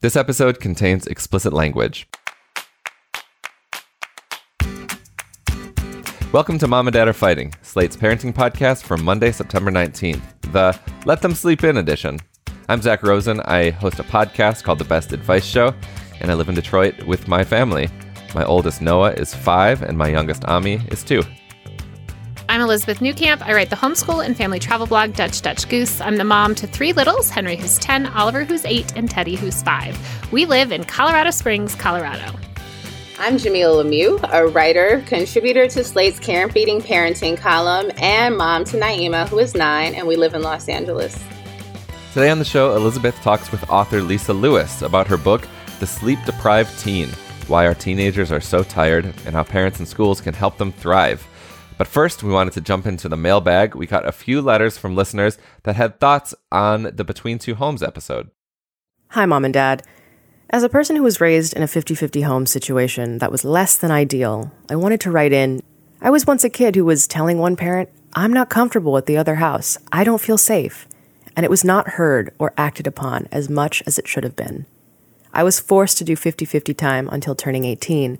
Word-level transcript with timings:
This 0.00 0.14
episode 0.14 0.60
contains 0.60 1.08
explicit 1.08 1.52
language. 1.52 2.08
Welcome 6.30 6.56
to 6.60 6.68
Mom 6.68 6.86
and 6.86 6.94
Dad 6.94 7.08
Are 7.08 7.12
Fighting, 7.12 7.52
Slate's 7.62 7.96
parenting 7.96 8.32
podcast 8.32 8.84
for 8.84 8.96
Monday, 8.96 9.32
September 9.32 9.72
19th, 9.72 10.22
the 10.52 10.78
Let 11.04 11.20
Them 11.20 11.34
Sleep 11.34 11.64
In 11.64 11.78
edition. 11.78 12.20
I'm 12.68 12.80
Zak 12.80 13.02
Rosen. 13.02 13.40
I 13.40 13.70
host 13.70 13.98
a 13.98 14.04
podcast 14.04 14.62
called 14.62 14.78
The 14.78 14.84
Best 14.84 15.12
Advice 15.12 15.44
Show, 15.44 15.74
and 16.20 16.30
I 16.30 16.34
live 16.34 16.48
in 16.48 16.54
Detroit 16.54 17.02
with 17.02 17.26
my 17.26 17.42
family. 17.42 17.88
My 18.36 18.44
oldest 18.44 18.80
Noah 18.80 19.14
is 19.14 19.34
five, 19.34 19.82
and 19.82 19.98
my 19.98 20.06
youngest 20.06 20.44
Ami 20.44 20.74
is 20.92 21.02
two. 21.02 21.24
I'm 22.50 22.62
Elizabeth 22.62 23.00
Newcamp. 23.00 23.42
I 23.42 23.52
write 23.52 23.68
the 23.68 23.76
homeschool 23.76 24.24
and 24.24 24.34
family 24.34 24.58
travel 24.58 24.86
blog 24.86 25.12
Dutch 25.12 25.42
Dutch 25.42 25.68
Goose. 25.68 26.00
I'm 26.00 26.16
the 26.16 26.24
mom 26.24 26.54
to 26.54 26.66
three 26.66 26.94
littles 26.94 27.28
Henry, 27.28 27.56
who's 27.56 27.76
10, 27.76 28.06
Oliver, 28.06 28.42
who's 28.42 28.64
8, 28.64 28.96
and 28.96 29.10
Teddy, 29.10 29.36
who's 29.36 29.60
5. 29.62 30.32
We 30.32 30.46
live 30.46 30.72
in 30.72 30.84
Colorado 30.84 31.30
Springs, 31.30 31.74
Colorado. 31.74 32.34
I'm 33.18 33.36
Jamilah 33.36 33.84
Lemieux, 33.84 34.26
a 34.32 34.46
writer, 34.46 35.04
contributor 35.06 35.68
to 35.68 35.84
Slate's 35.84 36.18
Care 36.18 36.44
and 36.44 36.50
Feeding 36.50 36.80
Parenting 36.80 37.36
column, 37.36 37.90
and 37.98 38.38
mom 38.38 38.64
to 38.64 38.78
Naima, 38.78 39.28
who 39.28 39.38
is 39.40 39.54
9, 39.54 39.94
and 39.94 40.08
we 40.08 40.16
live 40.16 40.32
in 40.32 40.40
Los 40.40 40.70
Angeles. 40.70 41.22
Today 42.14 42.30
on 42.30 42.38
the 42.38 42.46
show, 42.46 42.74
Elizabeth 42.74 43.20
talks 43.20 43.52
with 43.52 43.68
author 43.68 44.00
Lisa 44.00 44.32
Lewis 44.32 44.80
about 44.80 45.06
her 45.06 45.18
book, 45.18 45.46
The 45.80 45.86
Sleep 45.86 46.18
Deprived 46.24 46.80
Teen 46.80 47.10
Why 47.46 47.66
Our 47.66 47.74
Teenagers 47.74 48.32
Are 48.32 48.40
So 48.40 48.62
Tired 48.62 49.04
and 49.26 49.34
How 49.34 49.42
Parents 49.44 49.80
and 49.80 49.86
Schools 49.86 50.22
Can 50.22 50.32
Help 50.32 50.56
Them 50.56 50.72
Thrive. 50.72 51.28
But 51.78 51.86
first, 51.86 52.24
we 52.24 52.32
wanted 52.32 52.54
to 52.54 52.60
jump 52.60 52.86
into 52.86 53.08
the 53.08 53.16
mailbag. 53.16 53.76
We 53.76 53.86
got 53.86 54.06
a 54.06 54.12
few 54.12 54.42
letters 54.42 54.76
from 54.76 54.96
listeners 54.96 55.38
that 55.62 55.76
had 55.76 56.00
thoughts 56.00 56.34
on 56.50 56.90
the 56.94 57.04
Between 57.04 57.38
Two 57.38 57.54
Homes 57.54 57.84
episode. 57.84 58.30
Hi, 59.10 59.24
Mom 59.24 59.44
and 59.44 59.54
Dad. 59.54 59.84
As 60.50 60.64
a 60.64 60.68
person 60.68 60.96
who 60.96 61.04
was 61.04 61.20
raised 61.20 61.54
in 61.54 61.62
a 61.62 61.68
50 61.68 61.94
50 61.94 62.22
home 62.22 62.46
situation 62.46 63.18
that 63.18 63.30
was 63.30 63.44
less 63.44 63.76
than 63.76 63.92
ideal, 63.92 64.50
I 64.68 64.74
wanted 64.74 65.00
to 65.02 65.10
write 65.10 65.32
in 65.32 65.62
I 66.00 66.10
was 66.10 66.26
once 66.26 66.42
a 66.42 66.50
kid 66.50 66.74
who 66.74 66.84
was 66.84 67.06
telling 67.06 67.38
one 67.38 67.54
parent, 67.56 67.88
I'm 68.14 68.32
not 68.32 68.50
comfortable 68.50 68.96
at 68.96 69.06
the 69.06 69.16
other 69.16 69.36
house. 69.36 69.78
I 69.92 70.04
don't 70.04 70.20
feel 70.20 70.38
safe. 70.38 70.86
And 71.36 71.44
it 71.44 71.50
was 71.50 71.64
not 71.64 71.90
heard 71.90 72.34
or 72.38 72.54
acted 72.56 72.86
upon 72.86 73.28
as 73.30 73.48
much 73.48 73.82
as 73.86 73.98
it 73.98 74.08
should 74.08 74.24
have 74.24 74.36
been. 74.36 74.66
I 75.32 75.44
was 75.44 75.60
forced 75.60 75.98
to 75.98 76.04
do 76.04 76.16
50 76.16 76.44
50 76.44 76.74
time 76.74 77.08
until 77.12 77.36
turning 77.36 77.64
18 77.64 78.18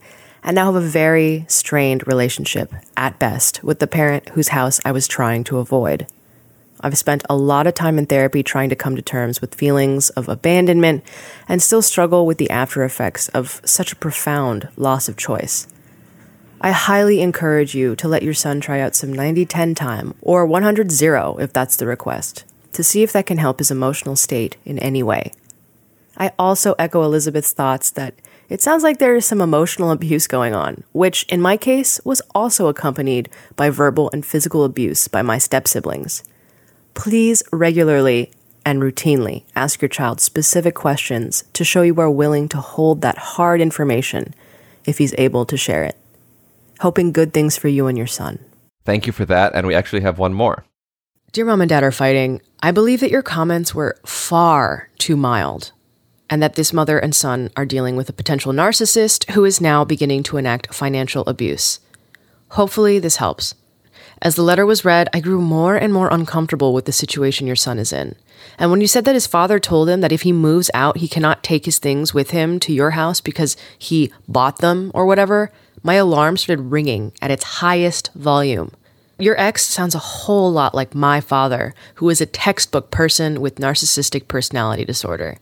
and 0.49 0.55
now 0.55 0.73
have 0.73 0.83
a 0.83 0.87
very 0.87 1.45
strained 1.47 2.09
relationship, 2.09 2.73
at 2.97 3.19
best, 3.19 3.63
with 3.63 3.81
the 3.81 3.87
parent 3.87 4.31
whose 4.31 4.49
house 4.49 4.81
I 4.83 4.93
was 4.93 5.07
trying 5.07 5.45
to 5.45 5.59
avoid. 5.59 6.07
I've 6.81 6.97
spent 6.97 7.23
a 7.29 7.37
lot 7.37 7.67
of 7.67 7.75
time 7.75 7.99
in 7.99 8.07
therapy 8.07 8.43
trying 8.43 8.71
to 8.71 8.75
come 8.75 8.97
to 8.97 9.03
terms 9.03 9.43
with 9.43 9.55
feelings 9.55 10.09
of 10.11 10.27
abandonment 10.27 11.05
and 11.51 11.61
still 11.61 11.83
struggle 11.83 12.25
with 12.25 12.39
the 12.39 12.49
after 12.49 12.83
effects 12.83 13.29
of 13.29 13.61
such 13.63 13.93
a 13.93 13.97
profound 13.97 14.71
loss 14.79 15.07
of 15.07 15.19
choice. 15.19 15.67
I 16.63 16.71
highly 16.71 17.21
encourage 17.21 17.75
you 17.75 17.95
to 17.97 18.09
let 18.09 18.23
your 18.23 18.33
son 18.33 18.63
try 18.63 18.81
out 18.81 18.97
some 18.97 19.13
90 19.13 19.45
10 19.45 19.75
time 19.75 20.15
or 20.23 20.47
100 20.47 20.91
0 20.91 21.37
if 21.41 21.53
that's 21.53 21.77
the 21.77 21.87
request 21.87 22.45
to 22.73 22.83
see 22.83 23.03
if 23.03 23.13
that 23.13 23.27
can 23.27 23.37
help 23.37 23.59
his 23.59 23.71
emotional 23.71 24.17
state 24.17 24.57
in 24.65 24.79
any 24.79 25.03
way. 25.03 25.33
I 26.17 26.33
also 26.39 26.75
echo 26.79 27.03
Elizabeth's 27.03 27.53
thoughts 27.53 27.91
that 27.91 28.15
it 28.49 28.63
sounds 28.63 28.83
like 28.83 28.99
there 28.99 29.15
is 29.15 29.27
some 29.27 29.41
emotional 29.41 29.91
abuse 29.91 30.27
going 30.27 30.55
on, 30.55 30.85
which 30.93 31.25
in 31.25 31.41
my 31.41 31.57
case 31.57 32.01
was 32.05 32.23
also 32.35 32.69
accompanied 32.69 33.29
by 33.57 33.69
verbal 33.69 34.09
and 34.13 34.25
physical 34.25 34.65
abuse 34.65 35.07
by 35.07 35.21
my 35.21 35.37
step 35.39 35.69
siblings. 35.69 36.25
Please 36.95 37.43
regularly 37.53 38.31
and 38.65 38.83
routinely 38.83 39.45
ask 39.55 39.83
your 39.83 39.89
child 39.89 40.21
specific 40.21 40.75
questions 40.75 41.45
to 41.53 41.65
show 41.65 41.83
you 41.83 41.99
are 42.01 42.11
willing 42.11 42.49
to 42.49 42.59
hold 42.59 43.03
that 43.03 43.19
hard 43.19 43.61
information 43.61 44.35
if 44.85 44.99
he's 44.99 45.15
able 45.19 45.45
to 45.45 45.57
share 45.57 45.85
it. 45.85 45.97
Hoping 46.81 47.13
good 47.13 47.35
things 47.35 47.57
for 47.57 47.69
you 47.69 47.87
and 47.87 47.99
your 47.99 48.07
son. 48.07 48.39
Thank 48.85 49.07
you 49.07 49.13
for 49.13 49.27
that. 49.27 49.55
And 49.55 49.67
we 49.67 49.75
actually 49.75 50.01
have 50.03 50.19
one 50.19 50.33
more. 50.33 50.65
Dear 51.33 51.45
Mom 51.45 51.61
and 51.61 51.69
Dad 51.69 51.83
are 51.83 51.93
fighting. 51.93 52.41
I 52.63 52.71
believe 52.71 53.01
that 53.01 53.11
your 53.11 53.23
comments 53.23 53.75
were 53.75 53.99
far 54.07 54.89
too 54.97 55.17
mild 55.17 55.73
and 56.31 56.43
that 56.43 56.55
this 56.55 56.73
mother 56.73 56.99
and 56.99 57.15
son 57.15 57.51
are 57.57 57.65
dealing 57.65 57.97
with 57.97 58.09
a 58.09 58.13
potential 58.13 58.53
narcissist 58.53 59.31
who 59.33 59.45
is 59.45 59.61
now 59.61 59.85
beginning 59.85 60.23
to 60.25 60.37
enact 60.37 60.75
financial 60.75 61.25
abuse. 61.27 61.81
Hopefully, 62.51 62.99
this 62.99 63.17
helps. 63.17 63.55
As 64.21 64.35
the 64.35 64.43
letter 64.43 64.67
was 64.67 64.85
read, 64.85 65.09
I 65.13 65.21
grew 65.21 65.41
more 65.41 65.77
and 65.77 65.93
more 65.93 66.09
uncomfortable 66.11 66.75
with 66.75 66.87
the 66.87 66.93
situation 66.93 67.47
your 67.47 67.57
son 67.57 67.79
is 67.79 67.93
in. 67.93 68.17
And 68.59 68.71
when 68.71 68.81
you 68.81 68.87
said 68.89 69.05
that 69.05 69.15
his 69.15 69.27
father 69.27 69.59
told 69.59 69.89
him 69.89 70.01
that 70.01 70.13
if 70.13 70.23
he 70.23 70.33
moves 70.33 70.71
out, 70.75 70.99
he 70.99 71.09
cannot 71.09 71.45
take 71.45 71.67
his 71.67 71.79
things 71.79 72.13
with 72.13 72.31
him 72.31 72.59
to 72.61 72.73
your 72.73 72.91
house 72.91 73.21
because 73.21 73.57
he 73.79 74.13
bought 74.27 74.59
them 74.59 74.91
or 74.93 75.07
whatever, 75.07 75.53
my 75.83 75.95
alarm 75.95 76.37
started 76.37 76.63
ringing 76.63 77.13
at 77.23 77.31
its 77.31 77.45
highest 77.45 78.13
volume. 78.15 78.73
Your 79.21 79.39
ex 79.39 79.65
sounds 79.65 79.95
a 79.95 80.01
whole 80.01 80.53
lot 80.53 80.75
like 80.75 80.95
my 80.95 81.21
father, 81.21 81.75
who 81.97 82.09
is 82.09 82.21
a 82.21 82.27
textbook 82.27 82.91
person 82.91 83.41
with 83.41 83.57
narcissistic 83.57 84.27
personality 84.29 84.85
disorder 84.85 85.39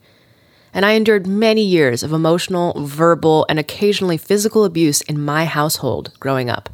and 0.73 0.85
I 0.85 0.93
endured 0.93 1.27
many 1.27 1.63
years 1.63 2.03
of 2.03 2.13
emotional, 2.13 2.75
verbal, 2.85 3.47
and 3.49 3.59
occasionally 3.59 4.17
physical 4.17 4.65
abuse 4.65 5.01
in 5.03 5.21
my 5.21 5.45
household 5.45 6.13
growing 6.21 6.51
up. 6.51 6.69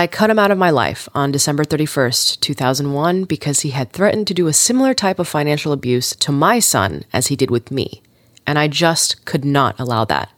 I 0.00 0.06
cut 0.06 0.30
him 0.30 0.38
out 0.38 0.50
of 0.50 0.58
my 0.58 0.70
life 0.70 1.08
on 1.14 1.30
December 1.30 1.64
31st, 1.64 2.40
2001, 2.40 3.24
because 3.24 3.60
he 3.60 3.70
had 3.70 3.92
threatened 3.92 4.26
to 4.26 4.34
do 4.34 4.48
a 4.48 4.52
similar 4.52 4.92
type 4.92 5.18
of 5.18 5.28
financial 5.28 5.72
abuse 5.72 6.16
to 6.16 6.32
my 6.32 6.58
son 6.58 7.04
as 7.12 7.28
he 7.28 7.36
did 7.36 7.50
with 7.50 7.70
me, 7.70 8.02
and 8.46 8.58
I 8.58 8.66
just 8.66 9.24
could 9.24 9.44
not 9.44 9.78
allow 9.78 10.04
that. 10.06 10.30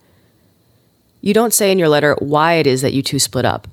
You 1.20 1.32
don't 1.32 1.54
say 1.54 1.72
in 1.72 1.78
your 1.78 1.88
letter 1.88 2.14
why 2.18 2.54
it 2.54 2.66
is 2.66 2.82
that 2.82 2.92
you 2.92 3.02
two 3.02 3.18
split 3.18 3.44
up. 3.44 3.66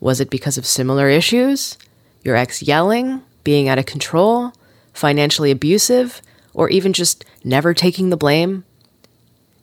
Was 0.00 0.20
it 0.20 0.30
because 0.30 0.58
of 0.58 0.66
similar 0.66 1.08
issues? 1.08 1.78
Your 2.22 2.36
ex 2.36 2.62
yelling, 2.62 3.22
being 3.42 3.68
out 3.68 3.78
of 3.78 3.86
control, 3.86 4.52
financially 4.92 5.50
abusive, 5.50 6.20
or 6.54 6.68
even 6.70 6.92
just 6.92 7.24
never 7.44 7.74
taking 7.74 8.10
the 8.10 8.16
blame? 8.16 8.64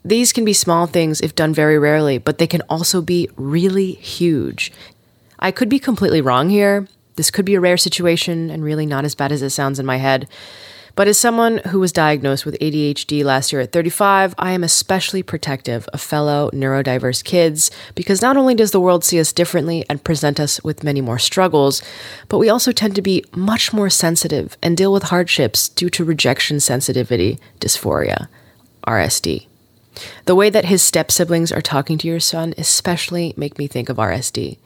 These 0.04 0.34
can 0.34 0.46
be 0.46 0.54
small 0.54 0.88
things 0.88 1.22
if 1.22 1.36
done 1.36 1.54
very 1.54 1.78
rarely, 1.78 2.18
but 2.18 2.38
they 2.38 2.48
can 2.48 2.62
also 2.70 3.02
be 3.02 3.30
really 3.36 3.94
huge. 3.94 4.72
I 5.40 5.52
could 5.52 5.70
be 5.70 5.80
completely 5.80 6.22
wrong 6.22 6.50
here. 6.50 6.88
This 7.16 7.32
could 7.32 7.46
be 7.46 7.56
a 7.56 7.60
rare 7.60 7.78
situation 7.78 8.50
and 8.50 8.64
really 8.64 8.86
not 8.86 9.06
as 9.06 9.16
bad 9.16 9.32
as 9.32 9.42
it 9.42 9.50
sounds 9.50 9.80
in 9.80 9.86
my 9.86 9.98
head. 9.98 10.28
But 11.00 11.08
as 11.08 11.18
someone 11.18 11.60
who 11.60 11.80
was 11.80 11.94
diagnosed 11.94 12.46
with 12.46 12.60
ADHD 12.60 13.24
last 13.24 13.54
year 13.54 13.62
at 13.62 13.72
35, 13.72 14.36
I 14.38 14.52
am 14.52 14.66
especially 14.66 15.24
protective 15.24 15.88
of 15.94 16.02
fellow 16.02 16.50
neurodiverse 16.52 17.24
kids 17.24 17.72
because 17.96 18.22
not 18.22 18.36
only 18.36 18.54
does 18.54 18.72
the 18.72 18.82
world 18.82 19.06
see 19.06 19.18
us 19.18 19.32
differently 19.32 19.86
and 19.90 20.04
present 20.04 20.42
us 20.42 20.62
with 20.62 20.84
many 20.84 21.00
more 21.00 21.18
struggles, 21.18 21.82
but 22.28 22.38
we 22.38 22.50
also 22.50 22.74
tend 22.74 22.96
to 22.96 23.02
be 23.02 23.24
much 23.34 23.72
more 23.72 23.90
sensitive 23.90 24.58
and 24.62 24.76
deal 24.76 24.92
with 24.92 25.04
hardships 25.04 25.70
due 25.70 25.90
to 25.90 26.04
rejection 26.04 26.60
sensitivity 26.60 27.40
dysphoria, 27.62 28.28
RSD. 28.86 29.48
The 30.26 30.36
way 30.36 30.50
that 30.50 30.66
his 30.66 30.84
step 30.84 31.12
siblings 31.12 31.54
are 31.54 31.62
talking 31.62 31.98
to 32.00 32.10
your 32.10 32.20
son 32.20 32.54
especially 32.58 33.34
make 33.38 33.58
me 33.58 33.68
think 33.68 33.88
of 33.88 33.96
RSD, 33.96 34.58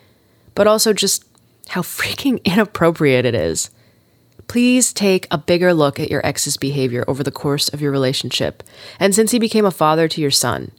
but 0.55 0.65
also 0.65 0.93
just 0.93 1.25
how 1.67 1.83
freaking 1.83 2.43
inappropriate 2.43 3.23
it 3.23 3.35
is. 3.35 3.69
Please 4.47 4.93
take 4.93 5.27
a 5.31 5.37
bigger 5.37 5.73
look 5.73 5.99
at 5.99 6.11
your 6.11 6.25
ex's 6.25 6.57
behavior 6.57 7.03
over 7.07 7.23
the 7.23 7.31
course 7.31 7.69
of 7.69 7.81
your 7.81 7.91
relationship, 7.91 8.63
and 8.99 9.15
since 9.15 9.31
he 9.31 9.39
became 9.39 9.65
a 9.65 9.71
father 9.71 10.07
to 10.07 10.21
your 10.21 10.31
son. 10.31 10.71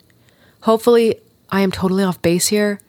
Hopefully, 0.63 1.21
I 1.51 1.61
am 1.61 1.73
totally 1.73 2.05
off 2.05 2.23
base 2.23 2.49
here, 2.49 2.81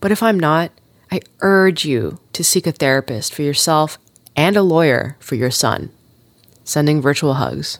but 0.00 0.12
if 0.12 0.22
I'm 0.22 0.38
not, 0.38 0.70
I 1.10 1.20
urge 1.40 1.84
you 1.84 2.20
to 2.32 2.44
seek 2.44 2.66
a 2.66 2.72
therapist 2.72 3.34
for 3.34 3.42
yourself 3.42 3.98
and 4.36 4.56
a 4.56 4.62
lawyer 4.62 5.16
for 5.20 5.34
your 5.34 5.50
son. 5.50 5.90
Sending 6.64 7.00
virtual 7.00 7.34
hugs. 7.34 7.78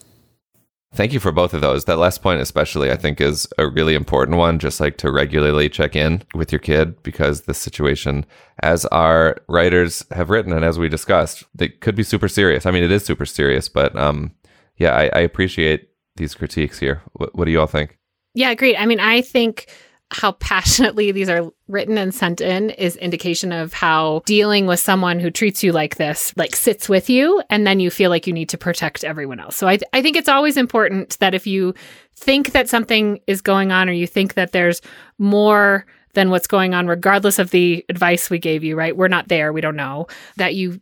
Thank 0.95 1.13
you 1.13 1.21
for 1.21 1.33
both 1.33 1.53
of 1.53 1.61
those. 1.61 1.85
That 1.85 1.99
last 1.99 2.23
point, 2.23 2.41
especially, 2.41 2.91
I 2.91 2.97
think 2.97 3.21
is 3.21 3.47
a 3.59 3.69
really 3.69 3.95
important 3.95 4.39
one, 4.39 4.59
just 4.59 4.81
like 4.81 4.97
to 4.99 5.13
regularly 5.13 5.69
check 5.69 5.95
in 5.95 6.23
with 6.35 6.51
your 6.51 6.59
kid 6.59 7.03
because 7.03 7.43
the 7.43 7.55
situation, 7.55 8.25
as 8.63 8.87
our 8.87 9.37
writers 9.49 10.05
have 10.13 10.31
written 10.31 10.53
and 10.53 10.65
as 10.65 10.79
we 10.79 10.89
discussed, 10.89 11.45
it 11.61 11.81
could 11.83 11.95
be 11.95 12.03
super 12.03 12.27
serious. 12.27 12.65
I 12.65 12.71
mean, 12.71 12.83
it 12.83 12.91
is 12.91 13.05
super 13.05 13.27
serious, 13.27 13.69
but 13.69 13.95
um, 13.97 14.33
yeah, 14.79 14.95
I, 14.95 15.11
I 15.13 15.21
appreciate 15.21 15.91
these 16.17 16.35
critiques 16.35 16.79
here. 16.79 17.03
What, 17.13 17.35
what 17.35 17.45
do 17.45 17.51
you 17.51 17.61
all 17.61 17.67
think? 17.67 17.99
Yeah, 18.35 18.55
great. 18.55 18.77
I 18.79 18.87
mean, 18.87 19.01
I 19.01 19.21
think 19.21 19.71
how 20.11 20.33
passionately 20.33 21.13
these 21.13 21.29
are 21.29 21.51
written 21.69 21.99
and 21.99 22.15
sent 22.15 22.41
in 22.41 22.71
is 22.71 22.97
indication 22.97 23.53
of 23.53 23.73
how 23.73 24.23
dealing 24.25 24.67
with 24.67 24.81
someone 24.81 25.21
who 25.21 25.31
treats 25.31 25.63
you 25.63 25.71
like 25.71 25.97
this 25.97 26.33
like 26.37 26.57
sits 26.57 26.89
with 26.89 27.11
you 27.11 27.43
and 27.51 27.67
then 27.67 27.79
you 27.79 27.91
feel 27.91 28.09
like 28.09 28.27
you 28.27 28.33
need 28.33 28.49
to 28.49 28.59
protect 28.59 29.05
everyone 29.05 29.39
else. 29.39 29.57
So 29.57 29.69
I 29.69 29.77
th- 29.77 29.89
I 29.93 30.01
think 30.01 30.17
it's 30.17 30.29
always 30.29 30.57
important 30.57 31.19
that 31.19 31.35
if 31.35 31.47
you 31.47 31.75
think 32.15 32.53
that 32.53 32.69
something 32.69 33.21
is 33.27 33.43
going 33.43 33.71
on 33.71 33.89
or 33.89 33.93
you 33.93 34.07
think 34.07 34.35
that 34.35 34.53
there's 34.53 34.81
more 35.19 35.85
than 36.15 36.31
what's 36.31 36.47
going 36.47 36.75
on 36.75 36.87
regardless 36.87 37.39
of 37.39 37.51
the 37.51 37.85
advice 37.89 38.31
we 38.31 38.39
gave 38.39 38.65
you, 38.65 38.77
right? 38.77 38.97
We're 38.97 39.09
not 39.09 39.29
there, 39.29 39.53
we 39.53 39.61
don't 39.61 39.77
know, 39.77 40.07
that 40.37 40.55
you 40.55 40.81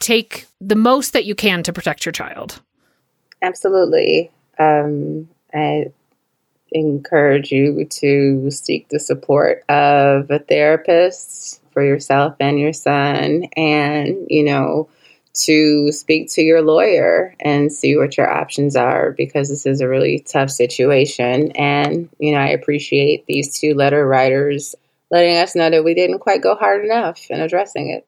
take 0.00 0.46
the 0.60 0.74
most 0.74 1.12
that 1.12 1.24
you 1.24 1.34
can 1.34 1.62
to 1.62 1.72
protect 1.72 2.04
your 2.04 2.12
child. 2.12 2.60
Absolutely. 3.40 4.32
Um 4.58 5.28
I 5.54 5.92
encourage 6.74 7.52
you 7.52 7.84
to 7.84 8.50
seek 8.50 8.88
the 8.88 8.98
support 8.98 9.64
of 9.68 10.30
a 10.30 10.40
therapist 10.40 11.62
for 11.72 11.84
yourself 11.84 12.34
and 12.40 12.58
your 12.58 12.72
son 12.72 13.44
and, 13.56 14.26
you 14.28 14.44
know, 14.44 14.88
to 15.34 15.90
speak 15.90 16.30
to 16.30 16.42
your 16.42 16.62
lawyer 16.62 17.34
and 17.40 17.72
see 17.72 17.96
what 17.96 18.16
your 18.16 18.30
options 18.30 18.76
are 18.76 19.12
because 19.12 19.48
this 19.48 19.66
is 19.66 19.80
a 19.80 19.88
really 19.88 20.20
tough 20.20 20.50
situation. 20.50 21.50
And, 21.52 22.08
you 22.18 22.32
know, 22.32 22.38
I 22.38 22.48
appreciate 22.48 23.26
these 23.26 23.58
two 23.58 23.74
letter 23.74 24.06
writers 24.06 24.74
letting 25.10 25.36
us 25.36 25.54
know 25.54 25.70
that 25.70 25.84
we 25.84 25.94
didn't 25.94 26.20
quite 26.20 26.42
go 26.42 26.54
hard 26.54 26.84
enough 26.84 27.30
in 27.30 27.40
addressing 27.40 27.90
it. 27.90 28.06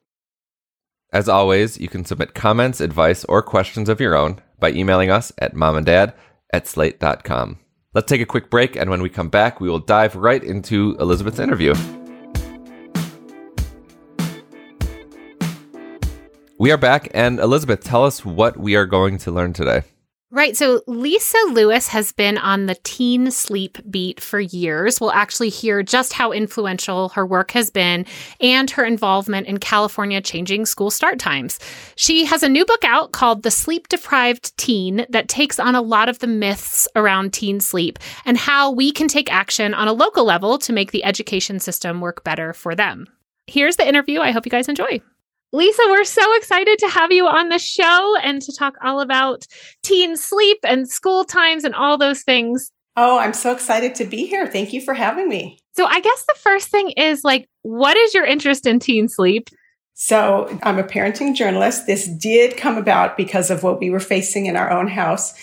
As 1.12 1.28
always, 1.28 1.78
you 1.78 1.88
can 1.88 2.04
submit 2.04 2.34
comments, 2.34 2.80
advice, 2.80 3.24
or 3.24 3.42
questions 3.42 3.88
of 3.88 4.00
your 4.00 4.16
own 4.16 4.40
by 4.58 4.70
emailing 4.70 5.10
us 5.10 5.32
at 5.38 5.54
momanddad 5.54 6.14
at 6.52 6.66
slate.com. 6.66 7.58
Let's 7.96 8.10
take 8.10 8.20
a 8.20 8.26
quick 8.26 8.50
break, 8.50 8.76
and 8.76 8.90
when 8.90 9.00
we 9.00 9.08
come 9.08 9.30
back, 9.30 9.58
we 9.58 9.70
will 9.70 9.78
dive 9.78 10.16
right 10.16 10.44
into 10.44 10.98
Elizabeth's 11.00 11.38
interview. 11.38 11.72
We 16.58 16.70
are 16.72 16.76
back, 16.76 17.08
and 17.14 17.40
Elizabeth, 17.40 17.82
tell 17.82 18.04
us 18.04 18.22
what 18.22 18.58
we 18.58 18.76
are 18.76 18.84
going 18.84 19.16
to 19.16 19.30
learn 19.30 19.54
today. 19.54 19.84
Right. 20.36 20.54
So 20.54 20.82
Lisa 20.86 21.38
Lewis 21.52 21.88
has 21.88 22.12
been 22.12 22.36
on 22.36 22.66
the 22.66 22.74
teen 22.84 23.30
sleep 23.30 23.78
beat 23.88 24.20
for 24.20 24.38
years. 24.38 25.00
We'll 25.00 25.10
actually 25.10 25.48
hear 25.48 25.82
just 25.82 26.12
how 26.12 26.30
influential 26.30 27.08
her 27.08 27.24
work 27.24 27.52
has 27.52 27.70
been 27.70 28.04
and 28.38 28.70
her 28.72 28.84
involvement 28.84 29.46
in 29.46 29.56
California 29.56 30.20
changing 30.20 30.66
school 30.66 30.90
start 30.90 31.18
times. 31.18 31.58
She 31.94 32.26
has 32.26 32.42
a 32.42 32.50
new 32.50 32.66
book 32.66 32.84
out 32.84 33.12
called 33.12 33.44
The 33.44 33.50
Sleep 33.50 33.88
Deprived 33.88 34.54
Teen 34.58 35.06
that 35.08 35.28
takes 35.30 35.58
on 35.58 35.74
a 35.74 35.80
lot 35.80 36.10
of 36.10 36.18
the 36.18 36.26
myths 36.26 36.86
around 36.94 37.32
teen 37.32 37.58
sleep 37.58 37.98
and 38.26 38.36
how 38.36 38.70
we 38.70 38.92
can 38.92 39.08
take 39.08 39.32
action 39.32 39.72
on 39.72 39.88
a 39.88 39.94
local 39.94 40.26
level 40.26 40.58
to 40.58 40.72
make 40.74 40.92
the 40.92 41.04
education 41.04 41.60
system 41.60 42.02
work 42.02 42.24
better 42.24 42.52
for 42.52 42.74
them. 42.74 43.06
Here's 43.46 43.76
the 43.76 43.88
interview. 43.88 44.20
I 44.20 44.32
hope 44.32 44.44
you 44.44 44.50
guys 44.50 44.68
enjoy. 44.68 45.00
Lisa, 45.52 45.82
we're 45.88 46.04
so 46.04 46.34
excited 46.36 46.78
to 46.80 46.88
have 46.88 47.12
you 47.12 47.26
on 47.26 47.48
the 47.48 47.58
show 47.58 48.16
and 48.22 48.42
to 48.42 48.52
talk 48.52 48.74
all 48.82 49.00
about 49.00 49.46
teen 49.82 50.16
sleep 50.16 50.58
and 50.64 50.88
school 50.88 51.24
times 51.24 51.64
and 51.64 51.74
all 51.74 51.96
those 51.96 52.22
things. 52.22 52.72
Oh, 52.96 53.18
I'm 53.18 53.34
so 53.34 53.52
excited 53.52 53.94
to 53.96 54.04
be 54.04 54.26
here. 54.26 54.46
Thank 54.46 54.72
you 54.72 54.80
for 54.80 54.94
having 54.94 55.28
me. 55.28 55.58
So, 55.76 55.84
I 55.84 56.00
guess 56.00 56.24
the 56.24 56.38
first 56.40 56.68
thing 56.68 56.90
is 56.92 57.22
like, 57.24 57.48
what 57.62 57.96
is 57.96 58.14
your 58.14 58.24
interest 58.24 58.66
in 58.66 58.80
teen 58.80 59.08
sleep? 59.08 59.50
So, 59.94 60.58
I'm 60.62 60.78
a 60.78 60.84
parenting 60.84 61.34
journalist. 61.34 61.86
This 61.86 62.08
did 62.08 62.56
come 62.56 62.78
about 62.78 63.16
because 63.16 63.50
of 63.50 63.62
what 63.62 63.78
we 63.78 63.90
were 63.90 64.00
facing 64.00 64.46
in 64.46 64.56
our 64.56 64.70
own 64.70 64.88
house. 64.88 65.34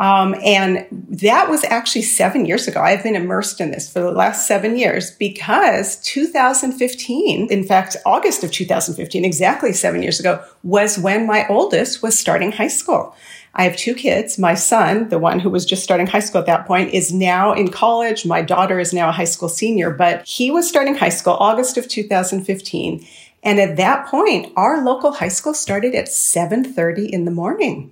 Um, 0.00 0.34
and 0.42 0.86
that 0.90 1.50
was 1.50 1.62
actually 1.64 2.02
seven 2.02 2.46
years 2.46 2.66
ago. 2.66 2.80
I've 2.80 3.02
been 3.02 3.14
immersed 3.14 3.60
in 3.60 3.70
this 3.70 3.92
for 3.92 4.00
the 4.00 4.10
last 4.10 4.48
seven 4.48 4.78
years 4.78 5.10
because 5.10 5.96
2015, 5.96 7.52
in 7.52 7.64
fact, 7.64 7.98
August 8.06 8.42
of 8.42 8.50
2015, 8.50 9.26
exactly 9.26 9.74
seven 9.74 10.02
years 10.02 10.18
ago, 10.18 10.42
was 10.62 10.98
when 10.98 11.26
my 11.26 11.46
oldest 11.48 12.02
was 12.02 12.18
starting 12.18 12.50
high 12.50 12.68
school. 12.68 13.14
I 13.54 13.64
have 13.64 13.76
two 13.76 13.94
kids. 13.94 14.38
My 14.38 14.54
son, 14.54 15.10
the 15.10 15.18
one 15.18 15.38
who 15.38 15.50
was 15.50 15.66
just 15.66 15.84
starting 15.84 16.06
high 16.06 16.20
school 16.20 16.40
at 16.40 16.46
that 16.46 16.66
point, 16.66 16.94
is 16.94 17.12
now 17.12 17.52
in 17.52 17.68
college. 17.68 18.24
My 18.24 18.40
daughter 18.40 18.78
is 18.78 18.94
now 18.94 19.10
a 19.10 19.12
high 19.12 19.24
school 19.24 19.50
senior, 19.50 19.90
but 19.90 20.26
he 20.26 20.50
was 20.50 20.66
starting 20.66 20.94
high 20.94 21.10
school 21.10 21.34
August 21.34 21.76
of 21.76 21.88
2015. 21.88 23.06
And 23.42 23.60
at 23.60 23.76
that 23.76 24.06
point, 24.06 24.50
our 24.56 24.82
local 24.82 25.12
high 25.12 25.28
school 25.28 25.52
started 25.52 25.94
at 25.94 26.06
7:30 26.06 27.10
in 27.10 27.26
the 27.26 27.30
morning. 27.30 27.90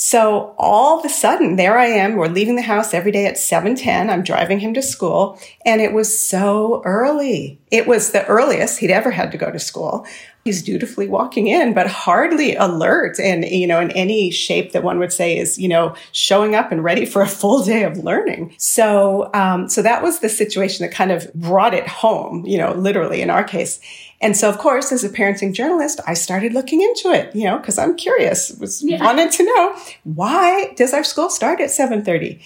So 0.00 0.54
all 0.58 1.00
of 1.00 1.04
a 1.04 1.08
sudden, 1.08 1.56
there 1.56 1.76
I 1.76 1.86
am. 1.86 2.14
We're 2.14 2.28
leaving 2.28 2.54
the 2.54 2.62
house 2.62 2.94
every 2.94 3.10
day 3.10 3.26
at 3.26 3.36
7:10. 3.36 4.08
I'm 4.08 4.22
driving 4.22 4.60
him 4.60 4.72
to 4.74 4.80
school, 4.80 5.40
and 5.66 5.80
it 5.80 5.92
was 5.92 6.16
so 6.16 6.82
early. 6.84 7.58
It 7.72 7.88
was 7.88 8.12
the 8.12 8.24
earliest 8.26 8.78
he'd 8.78 8.92
ever 8.92 9.10
had 9.10 9.32
to 9.32 9.38
go 9.38 9.50
to 9.50 9.58
school. 9.58 10.06
He's 10.44 10.62
dutifully 10.62 11.08
walking 11.08 11.48
in, 11.48 11.74
but 11.74 11.88
hardly 11.88 12.54
alert 12.54 13.18
and, 13.18 13.44
you 13.44 13.66
know, 13.66 13.80
in 13.80 13.90
any 13.90 14.30
shape 14.30 14.70
that 14.70 14.84
one 14.84 15.00
would 15.00 15.12
say 15.12 15.36
is, 15.36 15.58
you 15.58 15.68
know, 15.68 15.94
showing 16.12 16.54
up 16.54 16.70
and 16.70 16.84
ready 16.84 17.04
for 17.04 17.20
a 17.20 17.26
full 17.26 17.64
day 17.64 17.82
of 17.82 17.98
learning. 17.98 18.54
So, 18.56 19.30
um, 19.34 19.68
so 19.68 19.82
that 19.82 20.02
was 20.02 20.20
the 20.20 20.28
situation 20.28 20.86
that 20.86 20.94
kind 20.94 21.10
of 21.10 21.30
brought 21.34 21.74
it 21.74 21.88
home, 21.88 22.46
you 22.46 22.56
know, 22.56 22.72
literally 22.72 23.20
in 23.20 23.30
our 23.30 23.44
case. 23.44 23.80
And 24.20 24.36
so, 24.36 24.48
of 24.48 24.58
course, 24.58 24.90
as 24.90 25.04
a 25.04 25.08
parenting 25.08 25.52
journalist, 25.52 26.00
I 26.06 26.14
started 26.14 26.52
looking 26.52 26.82
into 26.82 27.10
it, 27.10 27.34
you 27.34 27.44
know, 27.44 27.58
because 27.58 27.78
I'm 27.78 27.96
curious, 27.96 28.50
was 28.58 28.82
yeah. 28.82 29.04
wanted 29.04 29.30
to 29.32 29.44
know 29.44 29.76
why 30.04 30.72
does 30.76 30.92
our 30.92 31.04
school 31.04 31.30
start 31.30 31.60
at 31.60 31.70
7:30? 31.70 32.40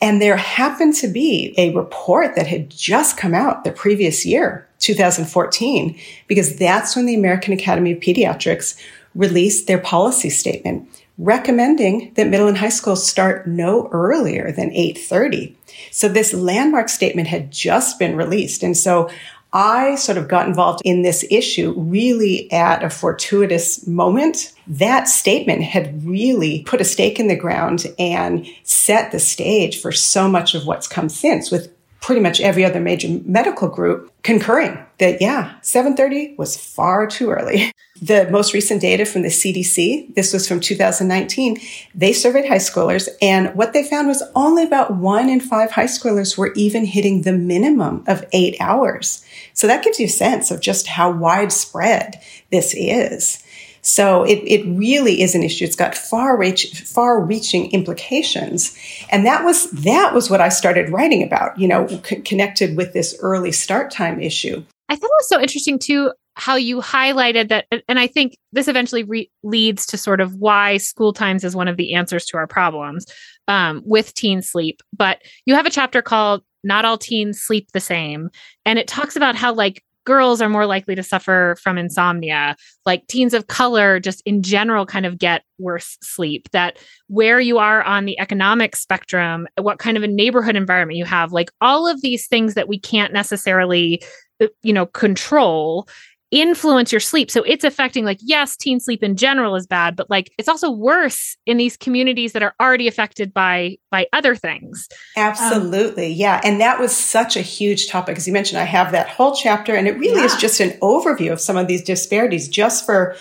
And 0.00 0.22
there 0.22 0.36
happened 0.36 0.94
to 0.96 1.08
be 1.08 1.54
a 1.58 1.74
report 1.74 2.36
that 2.36 2.46
had 2.46 2.70
just 2.70 3.16
come 3.16 3.34
out 3.34 3.64
the 3.64 3.72
previous 3.72 4.24
year, 4.24 4.68
2014, 4.78 5.98
because 6.28 6.56
that's 6.56 6.94
when 6.94 7.06
the 7.06 7.16
American 7.16 7.52
Academy 7.52 7.92
of 7.92 7.98
Pediatrics 7.98 8.80
released 9.16 9.66
their 9.66 9.78
policy 9.78 10.30
statement 10.30 10.88
recommending 11.18 12.12
that 12.14 12.28
middle 12.28 12.46
and 12.46 12.56
high 12.56 12.68
schools 12.68 13.04
start 13.04 13.46
no 13.46 13.88
earlier 13.90 14.52
than 14.52 14.70
8:30. 14.70 15.56
So 15.90 16.08
this 16.08 16.32
landmark 16.32 16.88
statement 16.88 17.28
had 17.28 17.50
just 17.50 17.98
been 17.98 18.16
released. 18.16 18.62
And 18.62 18.76
so 18.76 19.10
I 19.52 19.94
sort 19.94 20.18
of 20.18 20.28
got 20.28 20.46
involved 20.46 20.82
in 20.84 21.02
this 21.02 21.24
issue 21.30 21.74
really 21.76 22.50
at 22.52 22.84
a 22.84 22.90
fortuitous 22.90 23.86
moment. 23.86 24.52
That 24.66 25.08
statement 25.08 25.62
had 25.62 26.04
really 26.04 26.62
put 26.64 26.80
a 26.80 26.84
stake 26.84 27.18
in 27.18 27.28
the 27.28 27.36
ground 27.36 27.86
and 27.98 28.46
set 28.62 29.10
the 29.10 29.18
stage 29.18 29.80
for 29.80 29.92
so 29.92 30.28
much 30.28 30.54
of 30.54 30.66
what's 30.66 30.86
come 30.86 31.08
since 31.08 31.50
with 31.50 31.72
pretty 32.00 32.20
much 32.20 32.40
every 32.40 32.64
other 32.64 32.80
major 32.80 33.08
medical 33.24 33.68
group 33.68 34.12
concurring 34.22 34.78
that 34.98 35.20
yeah 35.20 35.54
7:30 35.62 36.36
was 36.36 36.56
far 36.56 37.06
too 37.06 37.30
early. 37.30 37.72
The 38.00 38.30
most 38.30 38.54
recent 38.54 38.80
data 38.80 39.04
from 39.04 39.22
the 39.22 39.28
CDC, 39.28 40.14
this 40.14 40.32
was 40.32 40.46
from 40.46 40.60
2019, 40.60 41.58
they 41.96 42.12
surveyed 42.12 42.46
high 42.46 42.58
schoolers 42.58 43.08
and 43.20 43.52
what 43.56 43.72
they 43.72 43.82
found 43.82 44.06
was 44.06 44.22
only 44.36 44.62
about 44.62 44.94
1 44.94 45.28
in 45.28 45.40
5 45.40 45.72
high 45.72 45.86
schoolers 45.86 46.38
were 46.38 46.52
even 46.52 46.84
hitting 46.84 47.22
the 47.22 47.32
minimum 47.32 48.04
of 48.06 48.24
8 48.32 48.54
hours. 48.60 49.24
So 49.52 49.66
that 49.66 49.82
gives 49.82 49.98
you 49.98 50.06
a 50.06 50.10
sense 50.10 50.52
of 50.52 50.60
just 50.60 50.86
how 50.86 51.10
widespread 51.10 52.22
this 52.52 52.72
is. 52.72 53.42
So 53.82 54.22
it, 54.22 54.42
it 54.46 54.64
really 54.66 55.20
is 55.20 55.34
an 55.34 55.42
issue. 55.42 55.64
It's 55.64 55.74
got 55.74 55.96
far 55.96 56.36
reach, 56.36 56.82
far 56.82 57.20
reaching 57.20 57.72
implications. 57.72 58.76
And 59.10 59.26
that 59.26 59.44
was, 59.44 59.70
that 59.70 60.14
was 60.14 60.30
what 60.30 60.40
I 60.40 60.50
started 60.50 60.90
writing 60.90 61.22
about, 61.22 61.58
you 61.58 61.66
know, 61.66 61.88
c- 61.88 62.20
connected 62.20 62.76
with 62.76 62.92
this 62.92 63.16
early 63.20 63.50
start 63.50 63.90
time 63.90 64.20
issue. 64.20 64.62
I 64.88 64.96
thought 64.96 65.06
it 65.06 65.20
was 65.20 65.28
so 65.28 65.40
interesting 65.40 65.78
too 65.78 66.12
how 66.38 66.54
you 66.54 66.80
highlighted 66.80 67.48
that 67.48 67.66
and 67.88 67.98
i 67.98 68.06
think 68.06 68.36
this 68.52 68.68
eventually 68.68 69.02
re- 69.02 69.30
leads 69.42 69.84
to 69.84 69.98
sort 69.98 70.20
of 70.20 70.36
why 70.36 70.76
school 70.76 71.12
times 71.12 71.42
is 71.42 71.56
one 71.56 71.66
of 71.66 71.76
the 71.76 71.94
answers 71.94 72.24
to 72.26 72.36
our 72.36 72.46
problems 72.46 73.04
um, 73.48 73.82
with 73.84 74.14
teen 74.14 74.40
sleep. 74.42 74.80
But 74.96 75.22
you 75.46 75.54
have 75.54 75.66
a 75.66 75.70
chapter 75.70 76.00
called 76.00 76.42
not 76.62 76.84
all 76.84 76.98
teens 76.98 77.40
sleep 77.40 77.68
the 77.72 77.80
same 77.80 78.30
and 78.64 78.78
it 78.78 78.86
talks 78.86 79.16
about 79.16 79.34
how 79.34 79.52
like 79.52 79.82
girls 80.08 80.40
are 80.40 80.48
more 80.48 80.64
likely 80.64 80.94
to 80.94 81.02
suffer 81.02 81.54
from 81.62 81.76
insomnia. 81.76 82.56
Like 82.86 83.06
teens 83.08 83.34
of 83.34 83.46
color, 83.46 84.00
just 84.00 84.22
in 84.24 84.42
general, 84.42 84.86
kind 84.86 85.04
of 85.04 85.18
get 85.18 85.44
worse 85.58 85.98
sleep. 86.02 86.48
That 86.52 86.78
where 87.08 87.40
you 87.40 87.58
are 87.58 87.82
on 87.82 88.06
the 88.06 88.18
economic 88.18 88.74
spectrum, 88.74 89.46
what 89.58 89.78
kind 89.78 89.98
of 89.98 90.02
a 90.02 90.08
neighborhood 90.08 90.56
environment 90.56 90.96
you 90.96 91.04
have, 91.04 91.30
like 91.32 91.50
all 91.60 91.86
of 91.86 92.00
these 92.00 92.26
things 92.26 92.54
that 92.54 92.68
we 92.68 92.78
can't 92.80 93.12
necessarily, 93.12 94.02
uh, 94.42 94.46
you 94.62 94.72
know, 94.72 94.86
control 94.86 95.86
influence 96.30 96.92
your 96.92 97.00
sleep. 97.00 97.30
So 97.30 97.42
it's 97.42 97.64
affecting 97.64 98.04
like 98.04 98.18
yes, 98.20 98.56
teen 98.56 98.80
sleep 98.80 99.02
in 99.02 99.16
general 99.16 99.56
is 99.56 99.66
bad, 99.66 99.96
but 99.96 100.10
like 100.10 100.32
it's 100.38 100.48
also 100.48 100.70
worse 100.70 101.36
in 101.46 101.56
these 101.56 101.76
communities 101.76 102.32
that 102.32 102.42
are 102.42 102.54
already 102.60 102.88
affected 102.88 103.32
by 103.32 103.76
by 103.90 104.06
other 104.12 104.34
things. 104.34 104.88
Absolutely. 105.16 106.12
Um, 106.12 106.18
yeah, 106.18 106.40
and 106.44 106.60
that 106.60 106.78
was 106.78 106.96
such 106.96 107.36
a 107.36 107.42
huge 107.42 107.88
topic 107.88 108.16
as 108.16 108.26
you 108.26 108.32
mentioned 108.32 108.60
I 108.60 108.64
have 108.64 108.92
that 108.92 109.08
whole 109.08 109.34
chapter 109.34 109.74
and 109.74 109.88
it 109.88 109.98
really 109.98 110.20
yeah. 110.20 110.26
is 110.26 110.36
just 110.36 110.60
an 110.60 110.70
overview 110.80 111.32
of 111.32 111.40
some 111.40 111.56
of 111.56 111.66
these 111.66 111.82
disparities 111.82 112.48
just 112.48 112.84
for 112.84 113.16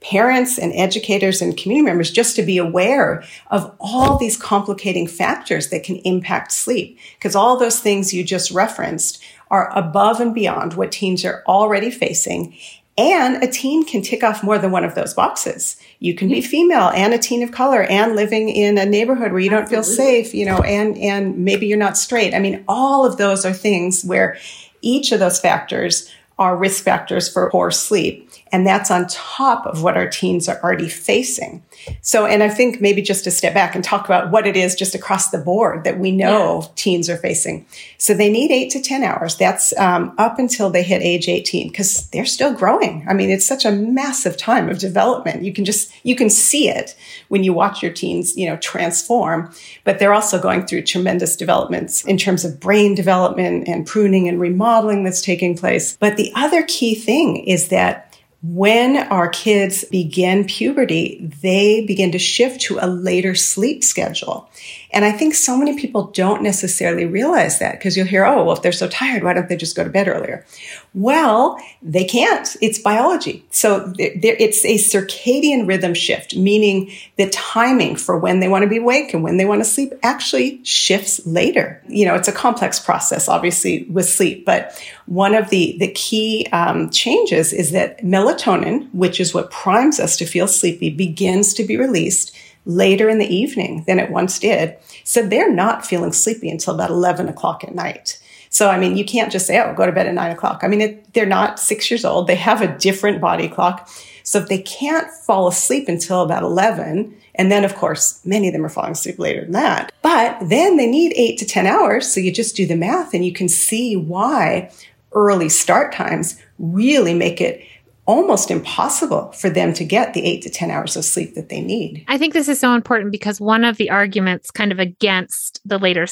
parents 0.00 0.58
and 0.58 0.72
educators 0.74 1.42
and 1.42 1.56
community 1.56 1.84
members 1.84 2.10
just 2.10 2.36
to 2.36 2.42
be 2.42 2.56
aware 2.56 3.24
of 3.50 3.74
all 3.80 4.16
these 4.16 4.36
complicating 4.36 5.08
factors 5.08 5.70
that 5.70 5.82
can 5.82 5.96
impact 5.98 6.52
sleep 6.52 6.98
because 7.16 7.34
all 7.34 7.58
those 7.58 7.80
things 7.80 8.14
you 8.14 8.22
just 8.22 8.50
referenced 8.52 9.22
are 9.50 9.76
above 9.76 10.20
and 10.20 10.34
beyond 10.34 10.74
what 10.74 10.92
teens 10.92 11.24
are 11.24 11.42
already 11.46 11.90
facing. 11.90 12.56
And 12.98 13.42
a 13.44 13.46
teen 13.46 13.84
can 13.84 14.02
tick 14.02 14.24
off 14.24 14.42
more 14.42 14.58
than 14.58 14.72
one 14.72 14.84
of 14.84 14.96
those 14.96 15.14
boxes. 15.14 15.80
You 16.00 16.14
can 16.14 16.28
be 16.28 16.40
hmm. 16.40 16.46
female 16.48 16.88
and 16.88 17.14
a 17.14 17.18
teen 17.18 17.42
of 17.44 17.52
color 17.52 17.84
and 17.84 18.16
living 18.16 18.48
in 18.48 18.76
a 18.76 18.84
neighborhood 18.84 19.30
where 19.30 19.40
you 19.40 19.50
don't 19.50 19.68
feel 19.68 19.84
safe, 19.84 20.34
you 20.34 20.44
know, 20.44 20.58
and, 20.58 20.98
and 20.98 21.38
maybe 21.38 21.66
you're 21.66 21.78
not 21.78 21.96
straight. 21.96 22.34
I 22.34 22.40
mean, 22.40 22.64
all 22.66 23.06
of 23.06 23.16
those 23.16 23.46
are 23.46 23.52
things 23.52 24.04
where 24.04 24.36
each 24.82 25.12
of 25.12 25.20
those 25.20 25.38
factors 25.38 26.12
are 26.38 26.56
risk 26.56 26.82
factors 26.84 27.28
for 27.28 27.50
poor 27.50 27.70
sleep. 27.70 28.27
And 28.52 28.66
that's 28.66 28.90
on 28.90 29.06
top 29.08 29.66
of 29.66 29.82
what 29.82 29.96
our 29.96 30.08
teens 30.08 30.48
are 30.48 30.60
already 30.62 30.88
facing. 30.88 31.62
So, 32.00 32.26
and 32.26 32.42
I 32.42 32.48
think 32.48 32.80
maybe 32.80 33.02
just 33.02 33.24
to 33.24 33.30
step 33.30 33.54
back 33.54 33.74
and 33.74 33.84
talk 33.84 34.04
about 34.04 34.30
what 34.30 34.46
it 34.46 34.56
is 34.56 34.74
just 34.74 34.94
across 34.94 35.30
the 35.30 35.38
board 35.38 35.84
that 35.84 35.98
we 35.98 36.10
know 36.10 36.62
yeah. 36.62 36.68
teens 36.74 37.08
are 37.08 37.16
facing. 37.16 37.66
So 37.98 38.14
they 38.14 38.30
need 38.30 38.50
eight 38.50 38.70
to 38.70 38.82
10 38.82 39.02
hours. 39.04 39.36
That's 39.36 39.76
um, 39.78 40.14
up 40.18 40.38
until 40.38 40.70
they 40.70 40.82
hit 40.82 41.02
age 41.02 41.28
18 41.28 41.68
because 41.68 42.08
they're 42.10 42.26
still 42.26 42.52
growing. 42.52 43.04
I 43.08 43.14
mean, 43.14 43.30
it's 43.30 43.46
such 43.46 43.64
a 43.64 43.72
massive 43.72 44.36
time 44.36 44.68
of 44.68 44.78
development. 44.78 45.42
You 45.42 45.52
can 45.52 45.64
just, 45.64 45.92
you 46.04 46.16
can 46.16 46.30
see 46.30 46.68
it 46.68 46.96
when 47.28 47.44
you 47.44 47.52
watch 47.52 47.82
your 47.82 47.92
teens, 47.92 48.36
you 48.36 48.48
know, 48.48 48.56
transform, 48.56 49.52
but 49.84 49.98
they're 49.98 50.14
also 50.14 50.40
going 50.40 50.66
through 50.66 50.82
tremendous 50.82 51.36
developments 51.36 52.04
in 52.04 52.16
terms 52.16 52.44
of 52.44 52.60
brain 52.60 52.94
development 52.94 53.68
and 53.68 53.86
pruning 53.86 54.28
and 54.28 54.40
remodeling 54.40 55.04
that's 55.04 55.22
taking 55.22 55.56
place. 55.56 55.96
But 55.96 56.16
the 56.16 56.32
other 56.34 56.62
key 56.64 56.94
thing 56.94 57.36
is 57.36 57.68
that 57.68 58.07
when 58.42 58.96
our 58.96 59.28
kids 59.28 59.84
begin 59.84 60.44
puberty, 60.44 61.32
they 61.42 61.84
begin 61.84 62.12
to 62.12 62.18
shift 62.18 62.60
to 62.62 62.78
a 62.80 62.86
later 62.86 63.34
sleep 63.34 63.82
schedule. 63.82 64.48
And 64.90 65.04
I 65.04 65.12
think 65.12 65.34
so 65.34 65.56
many 65.56 65.78
people 65.78 66.04
don't 66.14 66.42
necessarily 66.42 67.04
realize 67.04 67.58
that 67.58 67.72
because 67.72 67.96
you'll 67.96 68.06
hear, 68.06 68.24
oh, 68.24 68.44
well, 68.44 68.56
if 68.56 68.62
they're 68.62 68.72
so 68.72 68.88
tired, 68.88 69.22
why 69.22 69.34
don't 69.34 69.48
they 69.48 69.56
just 69.56 69.76
go 69.76 69.84
to 69.84 69.90
bed 69.90 70.08
earlier? 70.08 70.46
Well, 70.94 71.58
they 71.82 72.04
can't. 72.04 72.56
It's 72.62 72.78
biology. 72.78 73.44
So 73.50 73.92
it's 73.98 74.64
a 74.64 74.78
circadian 74.78 75.68
rhythm 75.68 75.92
shift, 75.92 76.36
meaning 76.36 76.90
the 77.16 77.28
timing 77.30 77.96
for 77.96 78.18
when 78.18 78.40
they 78.40 78.48
want 78.48 78.62
to 78.62 78.68
be 78.68 78.78
awake 78.78 79.12
and 79.12 79.22
when 79.22 79.36
they 79.36 79.44
want 79.44 79.60
to 79.60 79.66
sleep 79.66 79.92
actually 80.02 80.64
shifts 80.64 81.24
later. 81.26 81.82
You 81.86 82.06
know, 82.06 82.14
it's 82.14 82.28
a 82.28 82.32
complex 82.32 82.80
process, 82.80 83.28
obviously, 83.28 83.84
with 83.84 84.08
sleep. 84.08 84.46
But 84.46 84.82
one 85.04 85.34
of 85.34 85.50
the, 85.50 85.76
the 85.78 85.92
key 85.92 86.46
um, 86.52 86.88
changes 86.90 87.52
is 87.52 87.72
that 87.72 88.02
melatonin, 88.02 88.92
which 88.94 89.20
is 89.20 89.34
what 89.34 89.50
primes 89.50 90.00
us 90.00 90.16
to 90.16 90.24
feel 90.24 90.48
sleepy, 90.48 90.88
begins 90.90 91.52
to 91.54 91.64
be 91.64 91.76
released 91.76 92.34
later 92.68 93.08
in 93.08 93.18
the 93.18 93.34
evening 93.34 93.82
than 93.86 93.98
it 93.98 94.10
once 94.10 94.38
did. 94.38 94.76
So 95.02 95.26
they're 95.26 95.52
not 95.52 95.86
feeling 95.86 96.12
sleepy 96.12 96.50
until 96.50 96.74
about 96.74 96.90
11 96.90 97.28
o'clock 97.28 97.64
at 97.64 97.74
night. 97.74 98.20
So, 98.50 98.68
I 98.68 98.78
mean, 98.78 98.96
you 98.96 99.04
can't 99.04 99.32
just 99.32 99.46
say, 99.46 99.58
oh, 99.58 99.74
go 99.74 99.86
to 99.86 99.92
bed 99.92 100.06
at 100.06 100.14
nine 100.14 100.30
o'clock. 100.30 100.60
I 100.62 100.68
mean, 100.68 100.80
it, 100.80 101.12
they're 101.14 101.26
not 101.26 101.58
six 101.58 101.90
years 101.90 102.04
old. 102.04 102.26
They 102.26 102.36
have 102.36 102.62
a 102.62 102.78
different 102.78 103.20
body 103.20 103.48
clock. 103.48 103.88
So 104.22 104.38
if 104.38 104.48
they 104.48 104.58
can't 104.58 105.10
fall 105.10 105.48
asleep 105.48 105.88
until 105.88 106.22
about 106.22 106.42
11, 106.42 107.14
and 107.34 107.50
then 107.50 107.64
of 107.64 107.74
course, 107.74 108.24
many 108.24 108.48
of 108.48 108.52
them 108.52 108.64
are 108.64 108.70
falling 108.70 108.92
asleep 108.92 109.18
later 109.18 109.42
than 109.42 109.52
that, 109.52 109.92
but 110.02 110.38
then 110.48 110.76
they 110.76 110.86
need 110.86 111.14
eight 111.16 111.38
to 111.38 111.46
10 111.46 111.66
hours. 111.66 112.12
So 112.12 112.20
you 112.20 112.32
just 112.32 112.56
do 112.56 112.66
the 112.66 112.76
math 112.76 113.14
and 113.14 113.24
you 113.24 113.32
can 113.32 113.48
see 113.48 113.96
why 113.96 114.70
early 115.12 115.48
start 115.48 115.92
times 115.92 116.40
really 116.58 117.14
make 117.14 117.40
it 117.40 117.64
almost 118.08 118.50
impossible 118.50 119.30
for 119.32 119.50
them 119.50 119.74
to 119.74 119.84
get 119.84 120.14
the 120.14 120.24
eight 120.24 120.42
to 120.42 120.50
10 120.50 120.70
hours 120.70 120.96
of 120.96 121.04
sleep 121.04 121.34
that 121.34 121.50
they 121.50 121.60
need. 121.60 122.04
I 122.08 122.16
think 122.16 122.32
this 122.32 122.48
is 122.48 122.58
so 122.58 122.74
important 122.74 123.12
because 123.12 123.40
one 123.40 123.64
of 123.64 123.76
the 123.76 123.90
arguments 123.90 124.50
kind 124.50 124.72
of 124.72 124.78
against 124.78 125.60
the 125.64 125.78
later 125.78 126.06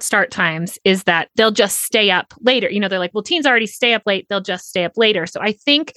start 0.00 0.30
times 0.32 0.78
is 0.84 1.04
that 1.04 1.28
they'll 1.36 1.52
just 1.52 1.84
stay 1.84 2.10
up 2.10 2.34
later. 2.40 2.68
You 2.68 2.80
know, 2.80 2.88
they're 2.88 2.98
like, 2.98 3.14
well, 3.14 3.22
teens 3.22 3.46
already 3.46 3.68
stay 3.68 3.94
up 3.94 4.02
late, 4.04 4.26
they'll 4.28 4.40
just 4.40 4.68
stay 4.68 4.84
up 4.84 4.92
later. 4.96 5.24
So 5.24 5.40
I 5.40 5.52
think 5.52 5.94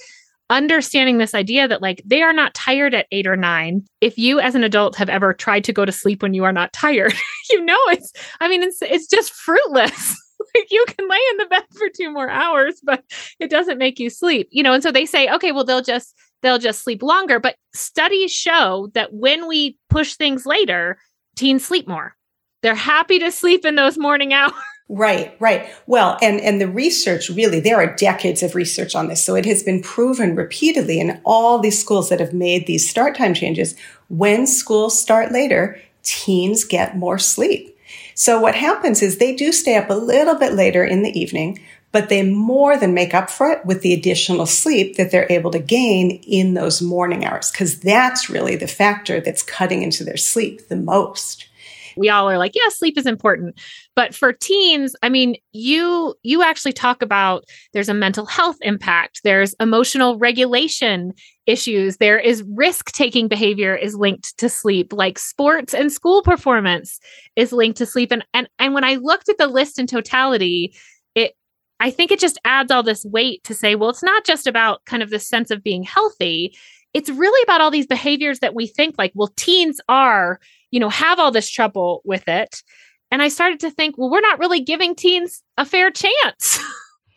understanding 0.50 1.18
this 1.18 1.34
idea 1.34 1.66
that 1.68 1.82
like 1.82 2.00
they 2.06 2.22
are 2.22 2.32
not 2.32 2.54
tired 2.54 2.94
at 2.94 3.06
eight 3.10 3.26
or 3.26 3.36
nine. 3.36 3.84
If 4.00 4.18
you 4.18 4.40
as 4.40 4.54
an 4.54 4.64
adult 4.64 4.96
have 4.96 5.08
ever 5.08 5.34
tried 5.34 5.64
to 5.64 5.72
go 5.72 5.84
to 5.84 5.92
sleep 5.92 6.22
when 6.22 6.32
you 6.32 6.44
are 6.44 6.52
not 6.52 6.72
tired, 6.72 7.12
you 7.50 7.64
know 7.64 7.78
it's 7.88 8.12
I 8.40 8.48
mean 8.48 8.62
it's 8.62 8.82
it's 8.82 9.06
just 9.06 9.32
fruitless. 9.32 10.16
like 10.54 10.70
you 10.70 10.84
can 10.88 11.08
lay 11.08 11.20
in 11.32 11.36
the 11.38 11.46
bed 11.46 11.64
for 11.76 11.88
two 11.88 12.10
more 12.10 12.30
hours, 12.30 12.80
but 12.82 13.04
it 13.38 13.50
doesn't 13.50 13.78
make 13.78 13.98
you 13.98 14.10
sleep. 14.10 14.48
You 14.50 14.62
know, 14.62 14.72
and 14.72 14.82
so 14.82 14.92
they 14.92 15.06
say, 15.06 15.28
okay, 15.30 15.52
well, 15.52 15.64
they'll 15.64 15.82
just 15.82 16.14
they'll 16.42 16.58
just 16.58 16.82
sleep 16.82 17.02
longer. 17.02 17.40
But 17.40 17.56
studies 17.74 18.32
show 18.32 18.90
that 18.94 19.12
when 19.12 19.46
we 19.46 19.78
push 19.88 20.14
things 20.14 20.46
later, 20.46 20.98
teens 21.36 21.64
sleep 21.64 21.88
more. 21.88 22.16
They're 22.62 22.74
happy 22.74 23.18
to 23.20 23.30
sleep 23.30 23.64
in 23.64 23.74
those 23.74 23.98
morning 23.98 24.32
hours. 24.34 24.52
Right, 24.92 25.36
right. 25.38 25.70
Well, 25.86 26.18
and, 26.20 26.40
and 26.40 26.60
the 26.60 26.66
research 26.66 27.28
really, 27.30 27.60
there 27.60 27.76
are 27.76 27.94
decades 27.94 28.42
of 28.42 28.56
research 28.56 28.96
on 28.96 29.06
this. 29.06 29.24
So 29.24 29.36
it 29.36 29.46
has 29.46 29.62
been 29.62 29.80
proven 29.80 30.34
repeatedly 30.34 30.98
in 30.98 31.20
all 31.24 31.60
these 31.60 31.80
schools 31.80 32.08
that 32.08 32.18
have 32.18 32.32
made 32.32 32.66
these 32.66 32.90
start 32.90 33.14
time 33.14 33.32
changes. 33.32 33.76
When 34.08 34.48
schools 34.48 34.98
start 34.98 35.30
later, 35.30 35.80
teens 36.02 36.64
get 36.64 36.96
more 36.96 37.18
sleep. 37.18 37.76
So 38.20 38.38
what 38.38 38.54
happens 38.54 39.00
is 39.00 39.16
they 39.16 39.34
do 39.34 39.50
stay 39.50 39.76
up 39.76 39.88
a 39.88 39.94
little 39.94 40.34
bit 40.34 40.52
later 40.52 40.84
in 40.84 41.02
the 41.02 41.18
evening, 41.18 41.58
but 41.90 42.10
they 42.10 42.22
more 42.22 42.76
than 42.76 42.92
make 42.92 43.14
up 43.14 43.30
for 43.30 43.50
it 43.50 43.64
with 43.64 43.80
the 43.80 43.94
additional 43.94 44.44
sleep 44.44 44.96
that 44.96 45.10
they're 45.10 45.32
able 45.32 45.50
to 45.52 45.58
gain 45.58 46.20
in 46.26 46.52
those 46.52 46.82
morning 46.82 47.24
hours, 47.24 47.50
because 47.50 47.80
that's 47.80 48.28
really 48.28 48.56
the 48.56 48.66
factor 48.66 49.22
that's 49.22 49.42
cutting 49.42 49.82
into 49.82 50.04
their 50.04 50.18
sleep 50.18 50.68
the 50.68 50.76
most. 50.76 51.48
We 51.96 52.10
all 52.10 52.28
are 52.28 52.36
like 52.36 52.52
yeah 52.54 52.68
sleep 52.68 52.98
is 52.98 53.06
important 53.06 53.58
but 53.96 54.14
for 54.14 54.32
teens 54.32 54.94
i 55.02 55.08
mean 55.08 55.36
you 55.52 56.14
you 56.22 56.42
actually 56.42 56.72
talk 56.72 57.02
about 57.02 57.44
there's 57.72 57.88
a 57.88 57.94
mental 57.94 58.26
health 58.26 58.56
impact 58.62 59.20
there's 59.24 59.54
emotional 59.60 60.18
regulation 60.18 61.12
issues 61.46 61.96
there 61.96 62.18
is 62.18 62.44
risk 62.54 62.92
taking 62.92 63.28
behavior 63.28 63.74
is 63.74 63.94
linked 63.94 64.36
to 64.38 64.48
sleep 64.48 64.92
like 64.92 65.18
sports 65.18 65.74
and 65.74 65.92
school 65.92 66.22
performance 66.22 67.00
is 67.36 67.52
linked 67.52 67.78
to 67.78 67.86
sleep. 67.86 68.12
And 68.12 68.24
and 68.32 68.48
and 68.58 68.74
when 68.74 68.84
i 68.84 68.94
looked 68.94 69.28
at 69.28 69.38
the 69.38 69.48
list 69.48 69.78
in 69.78 69.86
totality 69.86 70.74
it 71.14 71.34
i 71.80 71.90
think 71.90 72.10
it 72.10 72.20
just 72.20 72.38
adds 72.44 72.70
all 72.70 72.82
this 72.82 73.04
weight 73.04 73.42
to 73.44 73.54
say 73.54 73.74
well 73.74 73.90
it's 73.90 74.02
not 74.02 74.24
just 74.24 74.46
about 74.46 74.84
kind 74.84 75.02
of 75.02 75.10
the 75.10 75.18
sense 75.18 75.50
of 75.50 75.62
being 75.62 75.82
healthy. 75.82 76.56
It's 76.92 77.08
really 77.08 77.40
about 77.44 77.60
all 77.60 77.70
these 77.70 77.86
behaviors 77.86 78.40
that 78.40 78.54
we 78.54 78.66
think 78.66 78.96
like 78.98 79.12
well 79.14 79.32
teens 79.36 79.80
are 79.88 80.40
you 80.70 80.80
know 80.80 80.88
have 80.88 81.18
all 81.18 81.30
this 81.30 81.48
trouble 81.48 82.02
with 82.04 82.28
it 82.28 82.62
and 83.10 83.22
i 83.22 83.28
started 83.28 83.60
to 83.60 83.70
think 83.70 83.96
well 83.98 84.10
we're 84.10 84.20
not 84.20 84.38
really 84.38 84.60
giving 84.60 84.94
teens 84.94 85.42
a 85.56 85.64
fair 85.64 85.90
chance 85.90 86.60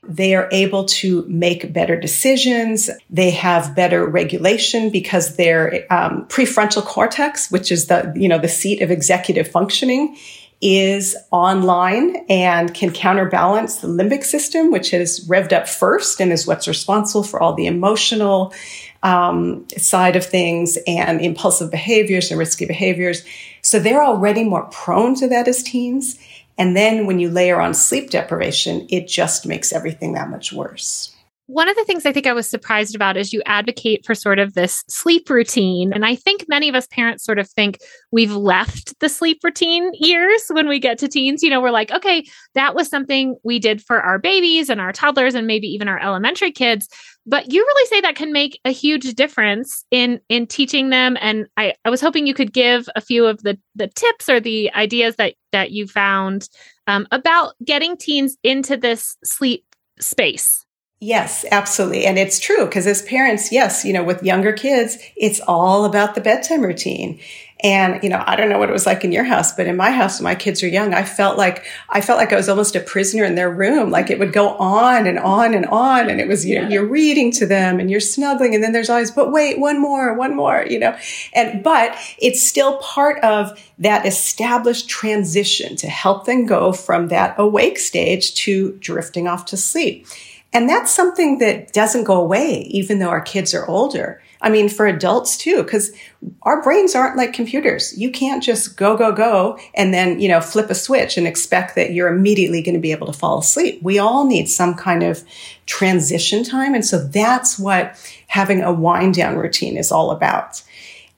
They 0.05 0.35
are 0.35 0.49
able 0.51 0.83
to 0.85 1.25
make 1.29 1.71
better 1.71 1.97
decisions. 1.97 2.89
They 3.09 3.31
have 3.31 3.73
better 3.73 4.05
regulation 4.05 4.89
because 4.89 5.37
their 5.37 5.85
um, 5.89 6.25
prefrontal 6.27 6.83
cortex, 6.83 7.49
which 7.49 7.71
is 7.71 7.87
the 7.87 8.11
you 8.15 8.27
know 8.27 8.37
the 8.37 8.49
seat 8.49 8.81
of 8.81 8.91
executive 8.91 9.47
functioning, 9.47 10.17
is 10.61 11.15
online 11.31 12.17
and 12.27 12.73
can 12.73 12.91
counterbalance 12.91 13.77
the 13.77 13.87
limbic 13.87 14.25
system, 14.25 14.71
which 14.71 14.93
is 14.93 15.25
revved 15.27 15.53
up 15.53 15.69
first 15.69 16.19
and 16.19 16.33
is 16.33 16.45
what's 16.45 16.67
responsible 16.67 17.23
for 17.23 17.41
all 17.41 17.53
the 17.53 17.67
emotional 17.67 18.53
um, 19.03 19.65
side 19.77 20.17
of 20.17 20.25
things 20.25 20.77
and 20.85 21.21
impulsive 21.21 21.71
behaviors 21.71 22.29
and 22.29 22.39
risky 22.39 22.65
behaviors. 22.65 23.23
So 23.63 23.79
they're 23.79 24.03
already 24.03 24.43
more 24.43 24.65
prone 24.65 25.15
to 25.15 25.27
that 25.29 25.47
as 25.47 25.63
teens. 25.63 26.19
And 26.57 26.77
then 26.77 27.07
when 27.07 27.19
you 27.19 27.29
layer 27.31 27.59
on 27.59 27.73
sleep 27.73 28.11
deprivation, 28.11 28.85
it 28.89 29.07
just 29.07 29.47
makes 29.47 29.73
everything 29.73 30.13
that 30.13 30.29
much 30.29 30.53
worse. 30.53 31.12
One 31.53 31.69
of 31.69 31.75
the 31.75 31.85
things 31.85 32.03
I 32.03 32.11
think 32.11 32.25
I 32.25 32.33
was 32.33 32.49
surprised 32.49 32.95
about 32.95 33.15
is 33.15 33.31
you 33.31 33.43
advocate 33.45 34.03
for 34.07 34.15
sort 34.15 34.39
of 34.39 34.55
this 34.55 34.83
sleep 34.87 35.29
routine. 35.29 35.93
And 35.93 36.03
I 36.03 36.15
think 36.15 36.45
many 36.47 36.67
of 36.67 36.73
us 36.73 36.87
parents 36.87 37.23
sort 37.23 37.37
of 37.37 37.47
think 37.47 37.77
we've 38.11 38.31
left 38.31 38.99
the 39.01 39.07
sleep 39.07 39.37
routine 39.43 39.91
years 39.93 40.41
when 40.49 40.67
we 40.67 40.79
get 40.79 40.97
to 40.97 41.07
teens. 41.07 41.43
You 41.43 41.51
know, 41.51 41.61
we're 41.61 41.69
like, 41.69 41.91
okay, 41.91 42.25
that 42.55 42.73
was 42.73 42.89
something 42.89 43.35
we 43.43 43.59
did 43.59 43.83
for 43.83 44.01
our 44.01 44.17
babies 44.17 44.67
and 44.67 44.81
our 44.81 44.91
toddlers 44.91 45.35
and 45.35 45.45
maybe 45.45 45.67
even 45.67 45.87
our 45.87 45.99
elementary 45.99 46.51
kids. 46.51 46.89
But 47.27 47.53
you 47.53 47.61
really 47.61 47.87
say 47.87 48.01
that 48.01 48.15
can 48.15 48.33
make 48.33 48.59
a 48.65 48.71
huge 48.71 49.13
difference 49.13 49.85
in 49.91 50.21
in 50.29 50.47
teaching 50.47 50.89
them. 50.89 51.17
And 51.21 51.45
I, 51.55 51.75
I 51.85 51.91
was 51.91 52.01
hoping 52.01 52.25
you 52.25 52.33
could 52.33 52.51
give 52.51 52.89
a 52.95 53.01
few 53.01 53.27
of 53.27 53.43
the 53.43 53.59
the 53.75 53.89
tips 53.89 54.27
or 54.27 54.39
the 54.39 54.73
ideas 54.73 55.17
that 55.17 55.35
that 55.51 55.69
you 55.69 55.85
found 55.85 56.49
um, 56.87 57.05
about 57.11 57.53
getting 57.63 57.95
teens 57.95 58.37
into 58.41 58.75
this 58.75 59.15
sleep 59.23 59.63
space. 59.99 60.65
Yes, 61.03 61.43
absolutely. 61.51 62.05
And 62.05 62.17
it's 62.17 62.39
true 62.39 62.65
because 62.65 62.87
as 62.87 63.01
parents, 63.01 63.51
yes, 63.51 63.83
you 63.83 63.91
know, 63.91 64.05
with 64.05 64.23
younger 64.23 64.53
kids, 64.53 64.97
it's 65.17 65.41
all 65.41 65.83
about 65.83 66.15
the 66.15 66.21
bedtime 66.21 66.61
routine. 66.61 67.19
And, 67.59 68.01
you 68.01 68.07
know, 68.09 68.23
I 68.25 68.37
don't 68.37 68.47
know 68.47 68.57
what 68.57 68.69
it 68.69 68.73
was 68.73 68.85
like 68.85 69.03
in 69.03 69.11
your 69.11 69.25
house, 69.25 69.51
but 69.53 69.67
in 69.67 69.75
my 69.75 69.91
house, 69.91 70.19
when 70.19 70.23
my 70.23 70.35
kids 70.35 70.63
are 70.63 70.67
young, 70.67 70.93
I 70.93 71.03
felt 71.03 71.37
like, 71.37 71.65
I 71.89 71.99
felt 71.99 72.19
like 72.19 72.31
I 72.31 72.37
was 72.37 72.47
almost 72.47 72.77
a 72.77 72.79
prisoner 72.79 73.25
in 73.25 73.35
their 73.35 73.49
room. 73.49 73.91
Like 73.91 74.09
it 74.09 74.19
would 74.19 74.31
go 74.31 74.55
on 74.55 75.05
and 75.05 75.19
on 75.19 75.53
and 75.53 75.65
on. 75.65 76.09
And 76.09 76.21
it 76.21 76.27
was, 76.29 76.45
you 76.45 76.61
know, 76.61 76.69
you're 76.69 76.85
reading 76.85 77.31
to 77.33 77.45
them 77.45 77.81
and 77.81 77.91
you're 77.91 77.99
snuggling. 77.99 78.55
And 78.55 78.63
then 78.63 78.71
there's 78.71 78.89
always, 78.89 79.11
but 79.11 79.33
wait, 79.33 79.59
one 79.59 79.81
more, 79.81 80.13
one 80.13 80.33
more, 80.37 80.65
you 80.69 80.79
know, 80.79 80.97
and, 81.33 81.61
but 81.61 81.97
it's 82.17 82.41
still 82.41 82.77
part 82.77 83.21
of 83.25 83.61
that 83.77 84.05
established 84.05 84.87
transition 84.87 85.75
to 85.77 85.87
help 85.87 86.25
them 86.25 86.45
go 86.45 86.71
from 86.71 87.09
that 87.09 87.35
awake 87.37 87.77
stage 87.77 88.35
to 88.35 88.77
drifting 88.79 89.27
off 89.27 89.43
to 89.47 89.57
sleep. 89.57 90.07
And 90.53 90.69
that's 90.69 90.91
something 90.91 91.39
that 91.39 91.73
doesn't 91.73 92.03
go 92.03 92.19
away, 92.19 92.67
even 92.69 92.99
though 92.99 93.09
our 93.09 93.21
kids 93.21 93.53
are 93.53 93.67
older. 93.67 94.21
I 94.39 94.49
mean, 94.49 94.69
for 94.69 94.85
adults 94.85 95.37
too, 95.37 95.63
because 95.63 95.91
our 96.43 96.61
brains 96.61 96.95
aren't 96.95 97.15
like 97.15 97.33
computers. 97.33 97.97
You 97.97 98.11
can't 98.11 98.43
just 98.43 98.77
go, 98.77 98.95
go, 98.97 99.11
go, 99.11 99.57
and 99.73 99.93
then, 99.93 100.19
you 100.19 100.27
know, 100.27 100.41
flip 100.41 100.69
a 100.69 100.75
switch 100.75 101.17
and 101.17 101.25
expect 101.25 101.75
that 101.75 101.93
you're 101.93 102.13
immediately 102.13 102.61
going 102.61 102.75
to 102.75 102.81
be 102.81 102.91
able 102.91 103.07
to 103.07 103.17
fall 103.17 103.39
asleep. 103.39 103.81
We 103.81 103.99
all 103.99 104.25
need 104.25 104.47
some 104.47 104.75
kind 104.75 105.01
of 105.01 105.23
transition 105.65 106.43
time. 106.43 106.75
And 106.75 106.85
so 106.85 106.99
that's 106.99 107.57
what 107.57 107.97
having 108.27 108.61
a 108.61 108.73
wind 108.73 109.15
down 109.15 109.37
routine 109.37 109.77
is 109.77 109.91
all 109.91 110.11
about. 110.11 110.61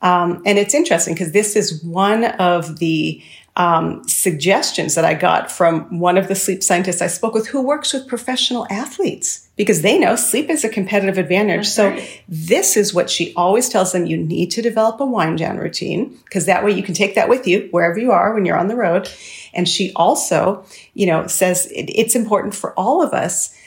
Um, 0.01 0.43
and 0.45 0.59
it's 0.59 0.75
interesting 0.75 1.15
because 1.15 1.31
this 1.31 1.55
is 1.55 1.83
one 1.83 2.25
of 2.25 2.77
the 2.77 3.23
um, 3.57 4.05
suggestions 4.07 4.95
that 4.95 5.05
I 5.05 5.13
got 5.13 5.49
from 5.49 5.99
one 5.99 6.17
of 6.17 6.27
the 6.27 6.35
sleep 6.35 6.61
scientists 6.61 7.01
I 7.01 7.07
spoke 7.07 7.33
with 7.33 7.47
who 7.47 7.61
works 7.61 7.93
with 7.93 8.07
professional 8.07 8.67
athletes 8.69 9.47
because 9.55 9.81
they 9.81 9.97
know 9.97 10.17
sleep 10.17 10.49
is 10.49 10.65
a 10.65 10.69
competitive 10.69 11.17
advantage. 11.17 11.67
That's 11.67 11.73
so 11.73 11.89
right. 11.91 12.23
this 12.27 12.75
is 12.75 12.93
what 12.93 13.09
she 13.09 13.33
always 13.35 13.69
tells 13.69 13.93
them. 13.93 14.05
You 14.05 14.17
need 14.17 14.51
to 14.51 14.61
develop 14.61 14.99
a 14.99 15.05
wind 15.05 15.37
down 15.37 15.57
routine 15.57 16.17
because 16.25 16.47
that 16.47 16.65
way 16.65 16.71
you 16.71 16.83
can 16.83 16.93
take 16.93 17.15
that 17.15 17.29
with 17.29 17.47
you 17.47 17.69
wherever 17.71 17.97
you 17.97 18.11
are 18.11 18.33
when 18.33 18.45
you're 18.45 18.57
on 18.57 18.67
the 18.67 18.75
road. 18.75 19.09
And 19.53 19.69
she 19.69 19.93
also, 19.95 20.65
you 20.93 21.05
know, 21.05 21.27
says 21.27 21.67
it, 21.67 21.89
it's 21.89 22.15
important 22.15 22.55
for 22.55 22.73
all 22.73 23.01
of 23.01 23.13
us. 23.13 23.57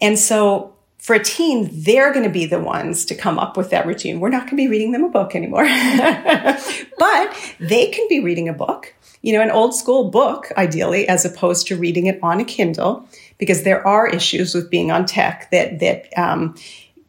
And 0.00 0.18
so 0.18 0.74
for 1.08 1.14
a 1.14 1.24
teen, 1.24 1.70
they're 1.72 2.12
going 2.12 2.26
to 2.26 2.30
be 2.30 2.44
the 2.44 2.60
ones 2.60 3.06
to 3.06 3.14
come 3.14 3.38
up 3.38 3.56
with 3.56 3.70
that 3.70 3.86
routine. 3.86 4.20
We're 4.20 4.28
not 4.28 4.40
going 4.40 4.50
to 4.50 4.56
be 4.56 4.68
reading 4.68 4.92
them 4.92 5.04
a 5.04 5.08
book 5.08 5.34
anymore, 5.34 5.64
but 6.98 7.54
they 7.58 7.88
can 7.88 8.06
be 8.10 8.20
reading 8.20 8.46
a 8.46 8.52
book 8.52 8.94
you 9.22 9.32
know, 9.32 9.40
an 9.40 9.50
old 9.50 9.74
school 9.74 10.10
book, 10.10 10.52
ideally, 10.56 11.08
as 11.08 11.24
opposed 11.24 11.66
to 11.66 11.76
reading 11.76 12.06
it 12.06 12.20
on 12.22 12.40
a 12.40 12.44
Kindle, 12.44 13.08
because 13.36 13.64
there 13.64 13.84
are 13.84 14.06
issues 14.06 14.54
with 14.54 14.70
being 14.70 14.92
on 14.92 15.06
tech 15.06 15.50
that, 15.50 15.80
that, 15.80 16.06
um, 16.16 16.54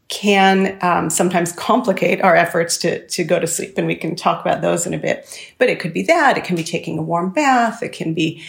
can 0.08 0.80
um, 0.82 1.12
sometimes 1.12 1.52
complicate 1.52 2.20
our 2.22 2.36
efforts 2.36 2.78
to, 2.78 3.06
to 3.10 3.24
go 3.24 3.40
to 3.40 3.46
sleep. 3.46 3.78
And 3.78 3.86
we 3.86 3.96
can 3.96 4.16
talk 4.16 4.42
about 4.42 4.62
those 4.62 4.88
in 4.88 4.96
a 4.96 4.98
bit. 4.98 5.54
But 5.60 5.70
it 5.70 5.80
could 5.80 5.94
be 5.94 6.02
that. 6.04 6.36
It 6.36 6.44
can 6.44 6.56
be 6.56 6.64
taking 6.64 6.98
a 6.98 7.04
warm 7.04 7.30
bath. 7.30 7.84
It 7.84 7.92
can 7.92 8.16
be 8.16 8.44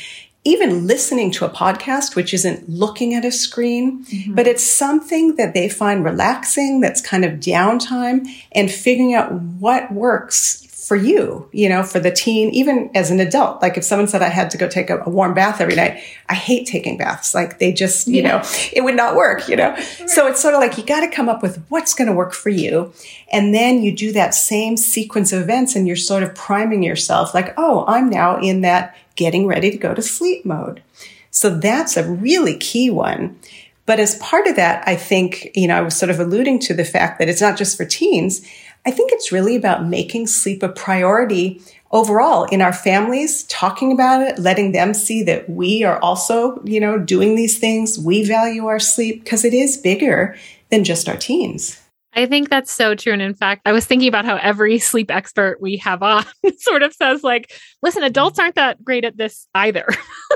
even 0.45 0.87
listening 0.87 1.31
to 1.33 1.45
a 1.45 1.51
podcast, 1.51 2.17
which 2.17 2.33
isn't 2.33 2.69
looking 2.69 3.15
at 3.15 3.25
a 3.25 3.33
screen, 3.33 4.05
mm-hmm. 4.05 4.35
but 4.35 4.47
it's 4.47 4.65
something 4.65 5.37
that 5.37 5.53
they 5.53 5.69
find 5.69 6.05
relaxing, 6.05 6.81
that's 6.81 7.01
kind 7.01 7.25
of 7.25 7.33
downtime, 7.35 8.27
and 8.53 8.71
figuring 8.71 9.15
out 9.15 9.33
what 9.33 9.93
works 9.93 10.67
for 10.91 10.97
you, 10.97 11.49
you 11.53 11.69
know, 11.69 11.85
for 11.85 12.01
the 12.01 12.11
teen, 12.11 12.51
even 12.51 12.91
as 12.97 13.13
an 13.13 13.21
adult. 13.21 13.63
Like 13.63 13.77
if 13.77 13.85
someone 13.85 14.09
said 14.09 14.23
I 14.23 14.29
had 14.29 14.51
to 14.51 14.59
go 14.59 14.67
take 14.67 14.91
a, 14.91 14.99
a 15.03 15.09
warm 15.09 15.35
bath 15.35 15.61
every 15.61 15.77
night, 15.77 16.03
I 16.29 16.35
hate 16.35 16.67
taking 16.67 16.97
baths. 16.97 17.33
Like 17.33 17.61
they 17.61 17.73
just, 17.73 18.09
you 18.09 18.23
yeah. 18.23 18.39
know, 18.39 18.43
it 18.73 18.81
would 18.83 18.97
not 18.97 19.15
work, 19.15 19.49
you 19.49 19.55
know? 19.55 19.71
Right. 19.71 20.11
So 20.11 20.27
it's 20.27 20.41
sort 20.41 20.55
of 20.55 20.61
like 20.61 20.79
you 20.79 20.85
got 20.85 21.03
to 21.03 21.09
come 21.09 21.29
up 21.29 21.43
with 21.43 21.65
what's 21.69 21.95
going 21.95 22.09
to 22.09 22.13
work 22.13 22.33
for 22.33 22.49
you. 22.49 22.93
And 23.31 23.55
then 23.55 23.85
you 23.85 23.95
do 23.95 24.11
that 24.15 24.35
same 24.35 24.77
sequence 24.77 25.33
of 25.33 25.41
events 25.41 25.77
and 25.77 25.87
you're 25.87 25.95
sort 25.95 26.25
of 26.25 26.35
priming 26.35 26.83
yourself 26.83 27.35
like, 27.35 27.55
oh, 27.57 27.85
I'm 27.87 28.11
now 28.11 28.41
in 28.41 28.63
that 28.63 28.97
getting 29.21 29.47
ready 29.47 29.71
to 29.71 29.77
go 29.77 29.93
to 29.95 30.00
sleep 30.00 30.47
mode. 30.47 30.83
So 31.31 31.50
that's 31.50 31.99
a 31.99 32.11
really 32.11 32.57
key 32.57 32.89
one. 32.89 33.39
But 33.85 34.00
as 34.00 34.17
part 34.17 34.47
of 34.47 34.57
that, 34.57 34.83
I 34.89 34.97
think, 34.97 35.50
you 35.55 35.69
know, 35.69 35.77
I 35.77 35.83
was 35.83 35.95
sort 35.95 36.11
of 36.11 36.19
alluding 36.19 36.59
to 36.61 36.75
the 36.75 36.87
fact 36.87 37.19
that 37.19 37.29
it's 37.29 37.43
not 37.43 37.59
just 37.59 37.77
for 37.77 37.85
teens. 37.85 38.41
I 38.87 38.91
think 38.91 39.12
it's 39.12 39.31
really 39.31 39.57
about 39.57 39.85
making 39.85 40.27
sleep 40.27 40.62
a 40.62 40.71
priority 40.71 41.61
overall 41.91 42.45
in 42.45 42.62
our 42.62 42.73
families, 42.73 43.45
talking 43.45 43.93
about 43.93 44.23
it, 44.23 44.39
letting 44.39 44.73
them 44.73 44.95
see 44.95 45.23
that 45.25 45.50
we 45.50 45.85
are 45.85 45.99
also, 46.00 46.62
you 46.65 46.81
know, 46.81 46.99
doing 46.99 47.35
these 47.35 47.59
things. 47.59 47.99
We 47.99 48.25
value 48.25 48.67
our 48.67 48.81
sleep 48.81 49.23
because 49.23 49.45
it 49.45 49.53
is 49.53 49.77
bigger 49.77 50.37
than 50.71 50.85
just 50.85 51.09
our 51.09 51.17
teens. 51.17 51.80
I 52.14 52.26
think 52.26 52.50
that's 52.50 52.73
so 52.73 52.95
true. 52.95 53.12
And 53.12 53.23
in 53.23 53.35
fact, 53.35 53.62
I 53.67 53.73
was 53.73 53.87
thinking 53.87 54.09
about 54.09 54.25
how 54.25 54.37
every 54.37 54.79
sleep 54.79 55.11
expert 55.11 55.59
we 55.61 55.76
have 55.76 56.02
on 56.02 56.25
sort 56.59 56.83
of 56.83 56.93
says, 56.93 57.23
like, 57.23 57.52
listen, 57.83 58.02
adults 58.02 58.38
aren't 58.38 58.57
that 58.57 58.83
great 58.85 59.05
at 59.05 59.17
this 59.17 59.47
either. 59.55 59.87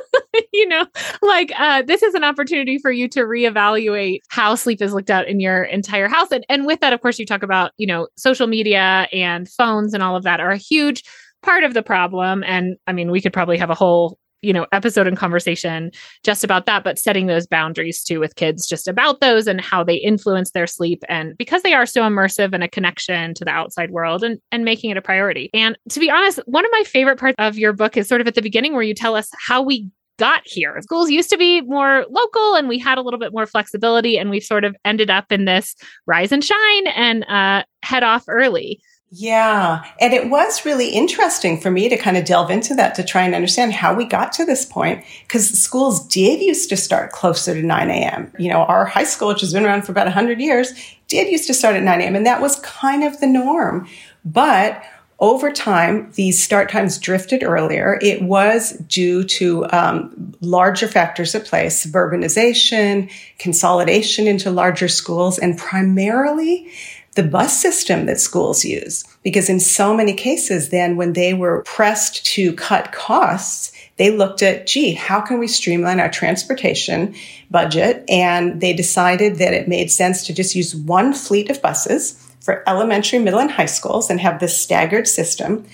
you 0.53 0.69
know, 0.69 0.87
like 1.23 1.53
uh, 1.59 1.83
this 1.83 2.03
is 2.03 2.15
an 2.15 2.23
opportunity 2.23 2.79
for 2.79 2.93
you 2.93 3.09
to 3.09 3.21
reevaluate 3.21 4.21
how 4.29 4.55
sleep 4.55 4.81
is 4.81 4.93
looked 4.93 5.11
at 5.11 5.27
in 5.27 5.41
your 5.41 5.65
entire 5.65 6.09
house. 6.09 6.31
And, 6.31 6.47
and 6.49 6.65
with 6.65 6.81
that, 6.81 6.93
of 6.93 7.01
course, 7.01 7.19
you 7.19 7.27
talk 7.27 7.43
about, 7.43 7.73
you 7.77 7.87
know, 7.87 8.07
social 8.17 8.47
media 8.47 9.09
and 9.13 9.49
phones 9.49 9.95
and 9.95 10.03
all 10.03 10.15
of 10.15 10.23
that 10.23 10.41
are 10.41 10.51
a 10.51 10.57
huge 10.57 11.03
part 11.43 11.65
of 11.65 11.75
the 11.75 11.83
problem. 11.83 12.45
And 12.45 12.77
I 12.87 12.93
mean, 12.93 13.11
we 13.11 13.21
could 13.21 13.33
probably 13.33 13.59
have 13.59 13.71
a 13.71 13.75
whole 13.75 14.19
you 14.45 14.53
know 14.53 14.67
episode 14.73 15.07
and 15.07 15.17
conversation 15.17 15.91
just 16.23 16.45
about 16.45 16.67
that 16.67 16.85
but 16.85 16.99
setting 16.99 17.27
those 17.27 17.47
boundaries 17.47 18.03
too 18.03 18.21
with 18.21 18.37
kids 18.37 18.67
just 18.67 18.87
about 18.87 19.21
those 19.21 19.47
and 19.47 19.61
how 19.61 19.83
they 19.83 19.97
influence 19.97 20.51
their 20.51 20.67
sleep 20.67 21.03
and 21.09 21.37
because 21.39 21.63
they 21.63 21.75
are 21.75 21.87
so 21.87 22.03
immersive 22.03 22.53
and 22.53 22.63
a 22.63 22.69
connection 22.69 23.35
to 23.35 23.45
the 23.45 23.51
outside 23.51 23.91
world 23.91 24.23
and 24.23 24.39
and 24.53 24.65
making 24.65 24.91
it 24.91 24.97
a 24.97 25.03
priority 25.03 25.51
and 25.55 25.77
to 25.89 26.01
be 26.01 26.11
honest 26.11 26.39
one 26.47 26.65
of 26.65 26.71
my 26.73 26.83
favorite 26.85 27.19
parts 27.19 27.37
of 27.39 27.59
your 27.59 27.73
book 27.73 27.97
is 27.97 28.09
sort 28.09 28.21
of 28.21 28.27
at 28.27 28.35
the 28.35 28.43
beginning 28.43 28.75
where 28.75 28.83
you 28.83 28.95
tell 28.95 29.17
us 29.17 29.31
how 29.47 29.63
we 29.63 29.89
got 30.19 30.43
here. 30.45 30.81
Schools 30.81 31.11
used 31.11 31.31
to 31.31 31.37
be 31.37 31.61
more 31.63 32.07
local 32.09 32.55
and 32.55 32.69
we 32.69 32.79
had 32.79 32.99
a 32.99 33.03
little 33.03 33.19
bit 33.19 33.33
more 33.33 33.47
flexibility 33.47 34.17
and 34.17 34.31
we've 34.31 34.45
sort 34.45 34.65
of 34.65 34.77
ended 34.85 35.11
up 35.11 35.31
in 35.31 35.45
this 35.45 35.75
rise 36.07 36.33
and 36.33 36.45
shine 36.45 36.87
and 36.89 37.25
uh, 37.25 37.65
head 37.83 38.03
off 38.03 38.25
early. 38.29 38.81
Yeah. 39.17 39.85
And 40.01 40.13
it 40.13 40.29
was 40.29 40.65
really 40.65 40.89
interesting 40.89 41.61
for 41.61 41.71
me 41.71 41.89
to 41.89 41.97
kind 41.97 42.17
of 42.17 42.25
delve 42.25 42.51
into 42.51 42.75
that 42.75 42.97
to 42.97 43.05
try 43.05 43.23
and 43.23 43.33
understand 43.33 43.73
how 43.73 43.95
we 43.95 44.07
got 44.07 44.33
to 44.33 44.45
this 44.45 44.65
point. 44.65 45.05
Cause 45.29 45.49
schools 45.49 46.05
did 46.09 46.41
used 46.41 46.69
to 46.71 46.77
start 46.77 47.13
closer 47.13 47.55
to 47.55 47.63
9 47.63 47.91
a.m. 47.91 48.33
You 48.41 48.51
know, 48.51 48.65
our 48.65 48.85
high 48.85 49.05
school, 49.05 49.29
which 49.29 49.41
has 49.43 49.53
been 49.53 49.65
around 49.65 49.83
for 49.83 49.93
about 49.93 50.07
100 50.07 50.41
years, 50.41 50.73
did 51.07 51.31
used 51.31 51.47
to 51.47 51.55
start 51.55 51.77
at 51.77 51.85
9 51.85 52.01
a.m. 52.01 52.17
And 52.17 52.27
that 52.27 52.41
was 52.41 52.59
kind 52.61 53.05
of 53.05 53.21
the 53.21 53.29
norm. 53.29 53.87
But 54.25 54.83
over 55.21 55.53
time, 55.53 56.11
these 56.17 56.43
start 56.43 56.69
times 56.69 56.99
drifted 56.99 57.45
earlier. 57.45 57.99
It 58.03 58.21
was 58.21 58.73
due 58.89 59.23
to 59.25 59.65
um, 59.71 60.35
larger 60.41 60.89
factors 60.89 61.37
at 61.37 61.45
play, 61.45 61.67
suburbanization, 61.67 63.11
consolidation 63.39 64.27
into 64.27 64.51
larger 64.51 64.89
schools, 64.89 65.39
and 65.39 65.57
primarily 65.57 66.69
the 67.15 67.23
bus 67.23 67.61
system 67.61 68.07
that 68.07 68.21
schools 68.21 68.65
use. 68.65 69.05
Because 69.23 69.49
in 69.49 69.61
so 69.61 69.95
many 69.95 70.13
cases, 70.15 70.71
then 70.71 70.97
when 70.97 71.13
they 71.13 71.33
were 71.33 71.63
pressed 71.63 72.25
to 72.27 72.53
cut 72.55 72.93
costs, 72.93 73.73
they 73.97 74.11
looked 74.11 74.43
at, 74.43 74.67
gee, 74.67 74.95
how 74.95 75.21
can 75.21 75.39
we 75.39 75.47
streamline 75.47 76.01
our 76.01 76.11
transportation 76.11 77.15
budget? 77.51 78.05
And 78.09 78.61
they 78.61 78.73
decided 78.73 79.37
that 79.37 79.55
it 79.55 79.69
made 79.69 79.91
sense 79.91 80.27
to 80.27 80.35
just 80.35 80.57
use 80.57 80.75
one 80.75 81.13
fleet 81.13 81.51
of 81.51 81.63
buses 81.63 82.21
for 82.41 82.69
elementary, 82.69 83.19
middle, 83.19 83.41
and 83.41 83.51
high 83.51 83.67
schools 83.67 84.11
and 84.11 84.21
have 84.21 84.41
this 84.41 84.61
staggered 84.61 85.09
system. 85.09 85.65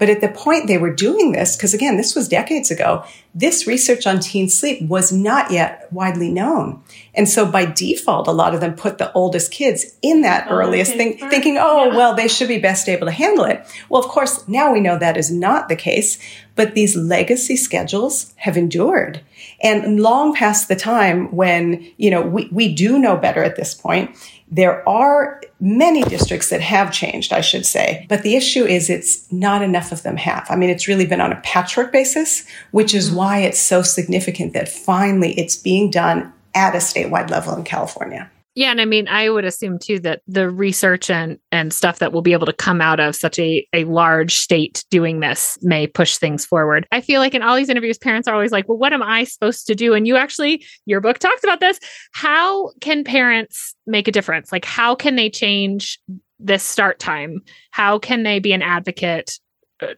But 0.00 0.08
at 0.08 0.22
the 0.22 0.30
point 0.30 0.66
they 0.66 0.78
were 0.78 0.92
doing 0.92 1.32
this, 1.32 1.56
because 1.56 1.74
again, 1.74 1.98
this 1.98 2.16
was 2.16 2.26
decades 2.26 2.70
ago, 2.70 3.04
this 3.34 3.66
research 3.66 4.06
on 4.06 4.18
teen 4.18 4.48
sleep 4.48 4.80
was 4.88 5.12
not 5.12 5.50
yet 5.50 5.86
widely 5.92 6.30
known. 6.30 6.82
And 7.14 7.28
so 7.28 7.44
by 7.44 7.66
default, 7.66 8.26
a 8.26 8.32
lot 8.32 8.54
of 8.54 8.62
them 8.62 8.74
put 8.74 8.96
the 8.96 9.12
oldest 9.12 9.52
kids 9.52 9.84
in 10.00 10.22
that 10.22 10.46
oh, 10.48 10.54
earliest 10.54 10.94
thing, 10.94 11.18
thinking, 11.28 11.58
oh, 11.60 11.90
yeah. 11.90 11.96
well, 11.96 12.14
they 12.14 12.28
should 12.28 12.48
be 12.48 12.58
best 12.58 12.88
able 12.88 13.06
to 13.06 13.12
handle 13.12 13.44
it. 13.44 13.62
Well, 13.90 14.02
of 14.02 14.08
course, 14.08 14.48
now 14.48 14.72
we 14.72 14.80
know 14.80 14.98
that 14.98 15.18
is 15.18 15.30
not 15.30 15.68
the 15.68 15.76
case, 15.76 16.18
but 16.56 16.74
these 16.74 16.96
legacy 16.96 17.56
schedules 17.56 18.32
have 18.36 18.56
endured 18.56 19.20
and 19.62 20.00
long 20.00 20.34
past 20.34 20.68
the 20.68 20.76
time 20.76 21.34
when, 21.34 21.86
you 21.96 22.10
know, 22.10 22.22
we, 22.22 22.48
we 22.50 22.74
do 22.74 22.98
know 22.98 23.16
better 23.16 23.42
at 23.42 23.56
this 23.56 23.74
point. 23.74 24.16
There 24.50 24.86
are 24.88 25.40
many 25.60 26.02
districts 26.02 26.50
that 26.50 26.60
have 26.60 26.92
changed, 26.92 27.32
I 27.32 27.40
should 27.40 27.66
say, 27.66 28.06
but 28.08 28.22
the 28.22 28.36
issue 28.36 28.64
is 28.64 28.90
it's 28.90 29.30
not 29.30 29.62
enough 29.62 29.89
of 29.92 30.02
them 30.02 30.16
have. 30.16 30.46
I 30.50 30.56
mean, 30.56 30.70
it's 30.70 30.88
really 30.88 31.06
been 31.06 31.20
on 31.20 31.32
a 31.32 31.40
patchwork 31.42 31.92
basis, 31.92 32.46
which 32.70 32.94
is 32.94 33.08
mm-hmm. 33.08 33.16
why 33.16 33.38
it's 33.40 33.60
so 33.60 33.82
significant 33.82 34.52
that 34.54 34.68
finally 34.68 35.38
it's 35.38 35.56
being 35.56 35.90
done 35.90 36.32
at 36.54 36.74
a 36.74 36.78
statewide 36.78 37.30
level 37.30 37.54
in 37.54 37.64
California. 37.64 38.30
Yeah, 38.56 38.72
and 38.72 38.80
I 38.80 38.84
mean, 38.84 39.06
I 39.06 39.30
would 39.30 39.44
assume 39.44 39.78
too 39.78 40.00
that 40.00 40.22
the 40.26 40.50
research 40.50 41.08
and 41.08 41.38
and 41.52 41.72
stuff 41.72 42.00
that 42.00 42.12
will 42.12 42.20
be 42.20 42.32
able 42.32 42.46
to 42.46 42.52
come 42.52 42.80
out 42.80 42.98
of 42.98 43.14
such 43.14 43.38
a 43.38 43.66
a 43.72 43.84
large 43.84 44.34
state 44.34 44.84
doing 44.90 45.20
this 45.20 45.56
may 45.62 45.86
push 45.86 46.16
things 46.16 46.44
forward. 46.44 46.86
I 46.90 47.00
feel 47.00 47.20
like 47.20 47.34
in 47.34 47.42
all 47.42 47.56
these 47.56 47.68
interviews, 47.68 47.96
parents 47.96 48.26
are 48.26 48.34
always 48.34 48.50
like, 48.50 48.68
"Well, 48.68 48.76
what 48.76 48.92
am 48.92 49.04
I 49.04 49.22
supposed 49.22 49.68
to 49.68 49.76
do?" 49.76 49.94
And 49.94 50.04
you 50.06 50.16
actually, 50.16 50.64
your 50.84 51.00
book 51.00 51.18
talks 51.20 51.44
about 51.44 51.60
this. 51.60 51.78
How 52.12 52.72
can 52.80 53.04
parents 53.04 53.74
make 53.86 54.08
a 54.08 54.12
difference? 54.12 54.50
Like, 54.50 54.64
how 54.64 54.96
can 54.96 55.14
they 55.14 55.30
change 55.30 56.00
this 56.40 56.64
start 56.64 56.98
time? 56.98 57.42
How 57.70 58.00
can 58.00 58.24
they 58.24 58.40
be 58.40 58.52
an 58.52 58.62
advocate 58.62 59.38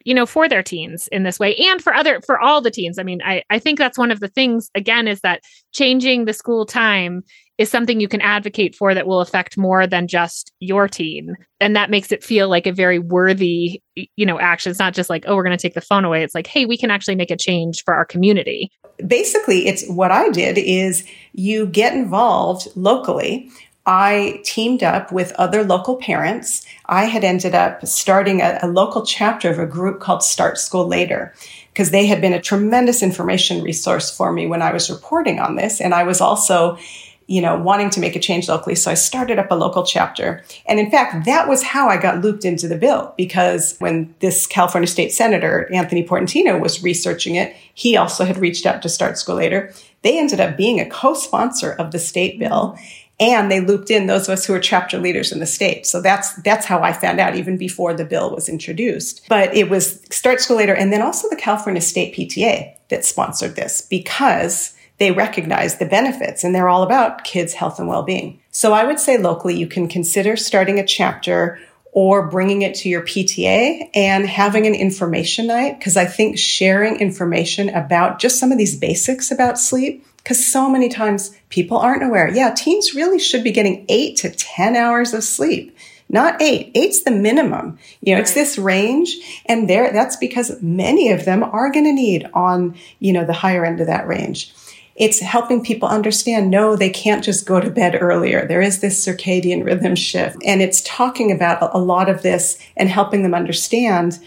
you 0.04 0.14
know 0.14 0.26
for 0.26 0.48
their 0.48 0.62
teens 0.62 1.08
in 1.08 1.22
this 1.22 1.38
way 1.38 1.54
and 1.56 1.82
for 1.82 1.94
other 1.94 2.20
for 2.26 2.40
all 2.40 2.60
the 2.60 2.70
teens. 2.70 2.98
I 2.98 3.02
mean 3.02 3.20
i 3.24 3.42
i 3.50 3.58
think 3.58 3.78
that's 3.78 3.98
one 3.98 4.10
of 4.10 4.20
the 4.20 4.28
things 4.28 4.70
again 4.74 5.08
is 5.08 5.20
that 5.20 5.42
changing 5.72 6.24
the 6.24 6.32
school 6.32 6.66
time 6.66 7.22
is 7.58 7.70
something 7.70 8.00
you 8.00 8.08
can 8.08 8.20
advocate 8.20 8.74
for 8.74 8.94
that 8.94 9.06
will 9.06 9.20
affect 9.20 9.56
more 9.56 9.86
than 9.86 10.08
just 10.08 10.52
your 10.58 10.88
teen. 10.88 11.36
And 11.60 11.76
that 11.76 11.90
makes 11.90 12.10
it 12.10 12.24
feel 12.24 12.48
like 12.48 12.66
a 12.66 12.72
very 12.72 12.98
worthy 12.98 13.82
you 13.94 14.26
know 14.26 14.40
action. 14.40 14.70
It's 14.70 14.78
not 14.78 14.94
just 14.94 15.10
like 15.10 15.24
oh 15.26 15.36
we're 15.36 15.44
going 15.44 15.56
to 15.56 15.62
take 15.62 15.74
the 15.74 15.80
phone 15.80 16.04
away. 16.04 16.22
It's 16.22 16.34
like 16.34 16.46
hey 16.46 16.64
we 16.64 16.76
can 16.76 16.90
actually 16.90 17.16
make 17.16 17.30
a 17.30 17.36
change 17.36 17.82
for 17.84 17.94
our 17.94 18.04
community. 18.04 18.70
Basically 19.06 19.66
it's 19.66 19.88
what 19.88 20.10
i 20.10 20.28
did 20.30 20.58
is 20.58 21.04
you 21.32 21.66
get 21.66 21.94
involved 21.94 22.68
locally. 22.76 23.50
I 23.84 24.40
teamed 24.44 24.82
up 24.82 25.10
with 25.10 25.32
other 25.32 25.64
local 25.64 25.96
parents. 25.96 26.64
I 26.86 27.04
had 27.04 27.24
ended 27.24 27.54
up 27.54 27.86
starting 27.86 28.40
a, 28.40 28.58
a 28.62 28.68
local 28.68 29.04
chapter 29.04 29.50
of 29.50 29.58
a 29.58 29.66
group 29.66 30.00
called 30.00 30.22
Start 30.22 30.58
School 30.58 30.86
Later 30.86 31.34
because 31.72 31.90
they 31.90 32.06
had 32.06 32.20
been 32.20 32.32
a 32.32 32.40
tremendous 32.40 33.02
information 33.02 33.62
resource 33.62 34.14
for 34.14 34.32
me 34.32 34.46
when 34.46 34.62
I 34.62 34.72
was 34.72 34.90
reporting 34.90 35.38
on 35.38 35.56
this. 35.56 35.80
And 35.80 35.94
I 35.94 36.02
was 36.02 36.20
also 36.20 36.78
you 37.26 37.40
know, 37.40 37.56
wanting 37.56 37.88
to 37.88 38.00
make 38.00 38.16
a 38.16 38.20
change 38.20 38.48
locally. 38.48 38.74
So 38.74 38.90
I 38.90 38.94
started 38.94 39.38
up 39.38 39.50
a 39.50 39.54
local 39.54 39.84
chapter. 39.84 40.44
And 40.66 40.78
in 40.78 40.90
fact, 40.90 41.24
that 41.24 41.48
was 41.48 41.62
how 41.62 41.88
I 41.88 41.96
got 41.96 42.20
looped 42.20 42.44
into 42.44 42.68
the 42.68 42.76
bill 42.76 43.14
because 43.16 43.76
when 43.78 44.14
this 44.18 44.46
California 44.46 44.86
state 44.86 45.12
senator, 45.12 45.72
Anthony 45.72 46.06
Portantino, 46.06 46.60
was 46.60 46.82
researching 46.82 47.36
it, 47.36 47.56
he 47.74 47.96
also 47.96 48.24
had 48.24 48.36
reached 48.38 48.66
out 48.66 48.82
to 48.82 48.88
Start 48.88 49.18
School 49.18 49.36
Later. 49.36 49.72
They 50.02 50.18
ended 50.18 50.40
up 50.40 50.56
being 50.56 50.80
a 50.80 50.88
co-sponsor 50.88 51.72
of 51.72 51.92
the 51.92 51.98
state 51.98 52.38
bill 52.38 52.76
and 53.20 53.50
they 53.50 53.60
looped 53.60 53.90
in 53.90 54.06
those 54.06 54.28
of 54.28 54.32
us 54.32 54.44
who 54.44 54.54
are 54.54 54.60
chapter 54.60 54.98
leaders 54.98 55.32
in 55.32 55.38
the 55.38 55.46
state. 55.46 55.86
So 55.86 56.00
that's 56.00 56.34
that's 56.42 56.66
how 56.66 56.82
I 56.82 56.92
found 56.92 57.20
out 57.20 57.36
even 57.36 57.56
before 57.56 57.94
the 57.94 58.04
bill 58.04 58.34
was 58.34 58.48
introduced. 58.48 59.28
But 59.28 59.54
it 59.54 59.70
was 59.70 60.02
Start 60.10 60.40
School 60.40 60.56
Later 60.56 60.74
and 60.74 60.92
then 60.92 61.02
also 61.02 61.28
the 61.28 61.36
California 61.36 61.82
State 61.82 62.14
PTA 62.14 62.74
that 62.88 63.04
sponsored 63.04 63.56
this 63.56 63.80
because 63.80 64.74
they 64.98 65.10
recognize 65.10 65.78
the 65.78 65.86
benefits 65.86 66.44
and 66.44 66.54
they're 66.54 66.68
all 66.68 66.82
about 66.82 67.24
kids' 67.24 67.54
health 67.54 67.78
and 67.78 67.88
well-being. 67.88 68.40
So 68.50 68.72
I 68.72 68.84
would 68.84 69.00
say 69.00 69.18
locally, 69.18 69.56
you 69.56 69.66
can 69.66 69.88
consider 69.88 70.36
starting 70.36 70.78
a 70.78 70.86
chapter 70.86 71.58
or 71.92 72.28
bringing 72.28 72.62
it 72.62 72.74
to 72.74 72.88
your 72.88 73.02
PTA 73.02 73.90
and 73.94 74.26
having 74.26 74.66
an 74.66 74.74
information 74.74 75.46
night. 75.46 75.80
Cause 75.80 75.96
I 75.96 76.06
think 76.06 76.38
sharing 76.38 77.00
information 77.00 77.68
about 77.68 78.18
just 78.18 78.38
some 78.38 78.50
of 78.50 78.58
these 78.58 78.78
basics 78.78 79.30
about 79.30 79.58
sleep, 79.58 80.06
because 80.22 80.44
so 80.44 80.70
many 80.70 80.88
times 80.88 81.36
people 81.48 81.78
aren't 81.78 82.04
aware. 82.04 82.28
Yeah, 82.28 82.54
teens 82.54 82.94
really 82.94 83.18
should 83.18 83.42
be 83.42 83.50
getting 83.50 83.84
eight 83.88 84.16
to 84.18 84.30
10 84.30 84.76
hours 84.76 85.12
of 85.12 85.24
sleep 85.24 85.76
not 86.12 86.40
eight. 86.42 86.70
Eight's 86.74 87.02
the 87.02 87.10
minimum. 87.10 87.78
You 88.02 88.12
know, 88.12 88.18
right. 88.18 88.22
it's 88.22 88.34
this 88.34 88.58
range. 88.58 89.16
And 89.46 89.68
there, 89.68 89.90
that's 89.92 90.16
because 90.16 90.60
many 90.62 91.10
of 91.10 91.24
them 91.24 91.42
are 91.42 91.72
going 91.72 91.86
to 91.86 91.92
need 91.92 92.28
on, 92.34 92.76
you 93.00 93.14
know, 93.14 93.24
the 93.24 93.32
higher 93.32 93.64
end 93.64 93.80
of 93.80 93.86
that 93.86 94.06
range. 94.06 94.54
It's 94.94 95.20
helping 95.20 95.64
people 95.64 95.88
understand 95.88 96.50
no, 96.50 96.76
they 96.76 96.90
can't 96.90 97.24
just 97.24 97.46
go 97.46 97.60
to 97.60 97.70
bed 97.70 97.96
earlier. 97.98 98.46
There 98.46 98.60
is 98.60 98.80
this 98.80 99.04
circadian 99.04 99.64
rhythm 99.64 99.96
shift. 99.96 100.36
And 100.44 100.60
it's 100.60 100.82
talking 100.82 101.32
about 101.32 101.74
a 101.74 101.78
lot 101.78 102.10
of 102.10 102.20
this 102.20 102.58
and 102.76 102.90
helping 102.90 103.22
them 103.22 103.34
understand 103.34 104.18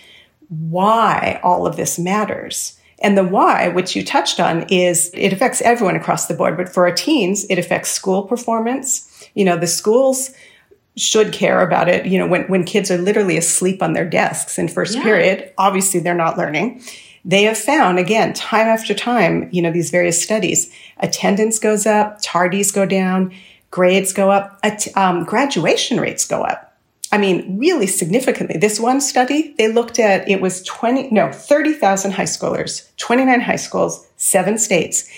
why 0.50 1.40
all 1.44 1.68
of 1.68 1.76
this 1.76 2.00
matters. 2.00 2.80
And 3.06 3.16
the 3.16 3.24
why, 3.24 3.68
which 3.68 3.96
you 3.96 4.04
touched 4.04 4.40
on, 4.40 4.64
is 4.64 5.12
it 5.14 5.32
affects 5.32 5.62
everyone 5.62 5.96
across 5.96 6.26
the 6.26 6.34
board. 6.34 6.58
But 6.58 6.70
for 6.70 6.88
our 6.88 6.92
teens, 6.92 7.46
it 7.52 7.60
affects 7.60 7.92
school 7.92 8.24
performance. 8.24 9.30
You 9.36 9.46
know, 9.46 9.58
the 9.58 9.68
schools 9.68 10.32
should 10.98 11.32
care 11.32 11.62
about 11.62 11.88
it. 11.88 12.08
You 12.08 12.18
know, 12.18 12.26
when, 12.26 12.46
when 12.46 12.64
kids 12.64 12.90
are 12.90 12.98
literally 12.98 13.38
asleep 13.38 13.84
on 13.84 13.94
their 13.94 14.10
desks 14.10 14.58
in 14.58 14.70
first 14.70 14.96
yeah. 14.96 15.04
period, 15.04 15.54
obviously 15.56 16.00
they're 16.00 16.16
not 16.16 16.36
learning 16.36 16.82
they 17.28 17.44
have 17.44 17.58
found 17.58 17.98
again 17.98 18.34
time 18.34 18.68
after 18.68 18.94
time 18.94 19.50
you 19.52 19.60
know 19.60 19.72
these 19.72 19.90
various 19.90 20.22
studies 20.22 20.72
attendance 21.00 21.58
goes 21.58 21.88
up 21.88 22.22
tardies 22.22 22.72
go 22.72 22.86
down 22.86 23.34
grades 23.72 24.14
go 24.14 24.30
up 24.30 24.64
um, 24.96 25.24
graduation 25.24 26.00
rates 26.00 26.24
go 26.28 26.44
up 26.44 26.65
i 27.16 27.18
mean 27.18 27.58
really 27.58 27.88
significantly. 27.88 28.58
This 28.60 28.80
one 28.80 29.00
study 29.00 29.56
they 29.58 29.72
looked 29.72 30.00
at 30.00 30.28
it 30.28 30.42
was 30.42 30.62
20 30.64 31.10
no 31.12 31.32
30000 31.32 32.12
high 32.12 32.24
schoolers 32.24 32.90
29 32.98 33.42
high 33.42 33.56
schools 33.56 34.06
seven 34.18 34.58
states. 34.58 35.10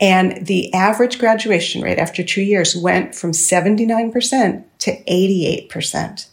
And 0.00 0.44
the 0.44 0.74
average 0.74 1.20
graduation 1.20 1.80
rate 1.80 1.98
after 1.98 2.24
two 2.24 2.42
years 2.42 2.74
went 2.74 3.14
from 3.14 3.30
79% 3.30 4.64
to 4.78 5.04
88% 5.04 6.26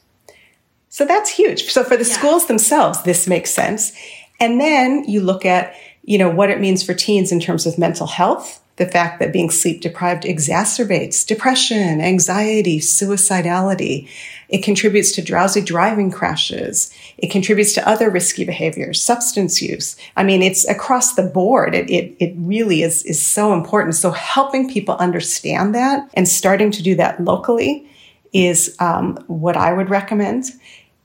so 0.89 1.05
that's 1.05 1.29
huge. 1.29 1.71
So 1.71 1.85
for 1.85 1.95
the 1.95 2.03
yeah. 2.03 2.17
schools 2.17 2.47
themselves 2.47 3.03
this 3.03 3.27
makes 3.27 3.51
sense. 3.51 3.93
And 4.39 4.59
then 4.59 5.03
you 5.07 5.21
look 5.21 5.45
at, 5.45 5.75
you 6.03 6.17
know, 6.17 6.29
what 6.29 6.49
it 6.49 6.59
means 6.59 6.81
for 6.83 6.95
teens 6.95 7.31
in 7.31 7.39
terms 7.39 7.67
of 7.67 7.77
mental 7.77 8.07
health, 8.07 8.60
the 8.77 8.87
fact 8.87 9.19
that 9.19 9.33
being 9.33 9.49
sleep 9.49 9.81
deprived 9.81 10.23
exacerbates 10.23 11.25
depression, 11.25 12.01
anxiety, 12.01 12.79
suicidality. 12.79 14.07
It 14.49 14.63
contributes 14.63 15.11
to 15.13 15.21
drowsy 15.21 15.61
driving 15.61 16.11
crashes. 16.11 16.91
It 17.17 17.31
contributes 17.31 17.73
to 17.73 17.87
other 17.87 18.09
risky 18.09 18.43
behaviors, 18.43 19.01
substance 19.01 19.61
use. 19.61 19.95
I 20.17 20.23
mean, 20.23 20.41
it's 20.41 20.67
across 20.67 21.15
the 21.15 21.23
board. 21.23 21.75
It, 21.75 21.89
it, 21.89 22.15
it 22.19 22.33
really 22.37 22.81
is, 22.81 23.03
is 23.03 23.21
so 23.21 23.53
important. 23.53 23.95
So 23.95 24.11
helping 24.11 24.69
people 24.69 24.95
understand 24.95 25.75
that 25.75 26.09
and 26.13 26.27
starting 26.27 26.71
to 26.71 26.83
do 26.83 26.95
that 26.95 27.23
locally 27.23 27.87
is 28.33 28.75
um, 28.79 29.23
what 29.27 29.57
I 29.57 29.73
would 29.73 29.89
recommend. 29.89 30.51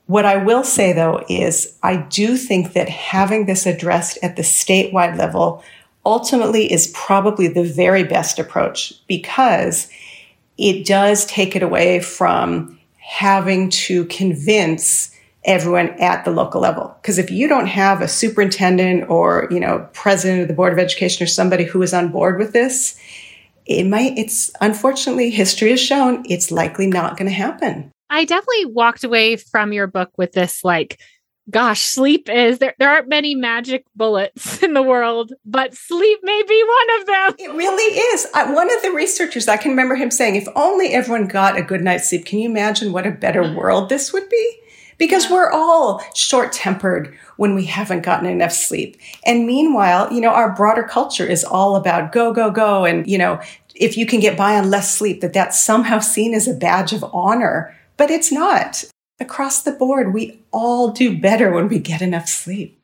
What 0.07 0.25
I 0.25 0.37
will 0.37 0.63
say 0.63 0.93
though 0.93 1.23
is 1.29 1.77
I 1.83 1.97
do 1.97 2.37
think 2.37 2.73
that 2.73 2.87
having 2.87 3.45
this 3.45 3.65
addressed 3.65 4.17
at 4.23 4.37
the 4.37 4.41
statewide 4.41 5.17
level 5.17 5.63
ultimately 6.07 6.71
is 6.71 6.87
probably 6.95 7.49
the 7.49 7.65
very 7.65 8.03
best 8.03 8.39
approach 8.39 8.93
because 9.07 9.91
it 10.57 10.85
does 10.85 11.25
take 11.25 11.55
it 11.55 11.61
away 11.61 11.99
from 11.99 12.79
having 12.97 13.69
to 13.69 14.05
convince 14.05 15.13
everyone 15.43 15.89
at 15.99 16.23
the 16.23 16.31
local 16.31 16.61
level. 16.61 16.95
Because 17.01 17.17
if 17.17 17.29
you 17.29 17.47
don't 17.47 17.67
have 17.67 18.01
a 18.01 18.07
superintendent 18.07 19.09
or, 19.09 19.49
you 19.51 19.59
know, 19.59 19.87
president 19.93 20.41
of 20.41 20.47
the 20.47 20.53
board 20.53 20.71
of 20.71 20.79
education 20.79 21.23
or 21.23 21.27
somebody 21.27 21.65
who 21.65 21.81
is 21.81 21.93
on 21.93 22.09
board 22.09 22.39
with 22.39 22.53
this, 22.53 22.99
it 23.65 23.83
might, 23.83 24.17
it's 24.17 24.49
unfortunately 24.61 25.29
history 25.29 25.71
has 25.71 25.81
shown 25.81 26.23
it's 26.29 26.51
likely 26.51 26.87
not 26.87 27.17
going 27.17 27.27
to 27.29 27.35
happen. 27.35 27.91
I 28.09 28.23
definitely 28.23 28.65
walked 28.65 29.03
away 29.03 29.35
from 29.35 29.73
your 29.73 29.87
book 29.87 30.11
with 30.17 30.31
this 30.31 30.63
like, 30.63 31.01
gosh, 31.49 31.81
sleep 31.81 32.29
is 32.29 32.59
there. 32.59 32.75
There 32.79 32.89
aren't 32.89 33.07
many 33.07 33.35
magic 33.35 33.85
bullets 33.95 34.61
in 34.63 34.73
the 34.73 34.83
world, 34.83 35.33
but 35.45 35.75
sleep 35.75 36.19
may 36.23 36.43
be 36.47 36.63
one 36.63 36.99
of 36.99 37.05
them. 37.07 37.35
It 37.39 37.55
really 37.55 37.99
is. 37.99 38.27
I, 38.33 38.51
one 38.51 38.73
of 38.73 38.81
the 38.81 38.91
researchers, 38.91 39.47
I 39.47 39.57
can 39.57 39.71
remember 39.71 39.95
him 39.95 40.11
saying, 40.11 40.35
if 40.35 40.47
only 40.55 40.93
everyone 40.93 41.27
got 41.27 41.57
a 41.57 41.61
good 41.61 41.81
night's 41.81 42.09
sleep, 42.09 42.25
can 42.25 42.39
you 42.39 42.49
imagine 42.49 42.91
what 42.91 43.07
a 43.07 43.11
better 43.11 43.43
mm-hmm. 43.43 43.55
world 43.55 43.89
this 43.89 44.13
would 44.13 44.29
be? 44.29 44.59
Because 44.97 45.29
we're 45.29 45.51
all 45.51 46.01
short 46.15 46.51
tempered 46.51 47.15
when 47.37 47.53
we 47.53 47.65
haven't 47.65 48.01
gotten 48.01 48.27
enough 48.27 48.51
sleep. 48.51 48.97
And 49.25 49.45
meanwhile, 49.45 50.11
you 50.11 50.19
know, 50.19 50.31
our 50.31 50.55
broader 50.55 50.81
culture 50.81 51.25
is 51.25 51.43
all 51.43 51.75
about 51.75 52.11
go, 52.11 52.33
go, 52.33 52.49
go. 52.49 52.83
And, 52.83 53.07
you 53.07 53.19
know, 53.19 53.39
if 53.75 53.95
you 53.95 54.07
can 54.07 54.19
get 54.19 54.35
by 54.35 54.55
on 54.55 54.71
less 54.71 54.97
sleep, 54.97 55.21
that 55.21 55.33
that's 55.33 55.61
somehow 55.61 55.99
seen 55.99 56.33
as 56.33 56.47
a 56.47 56.53
badge 56.55 56.93
of 56.93 57.03
honor 57.13 57.75
but 57.97 58.11
it's 58.11 58.31
not. 58.31 58.83
Across 59.19 59.63
the 59.63 59.71
board, 59.71 60.13
we 60.13 60.39
all 60.51 60.91
do 60.91 61.19
better 61.19 61.51
when 61.51 61.67
we 61.67 61.79
get 61.79 62.01
enough 62.01 62.27
sleep. 62.27 62.81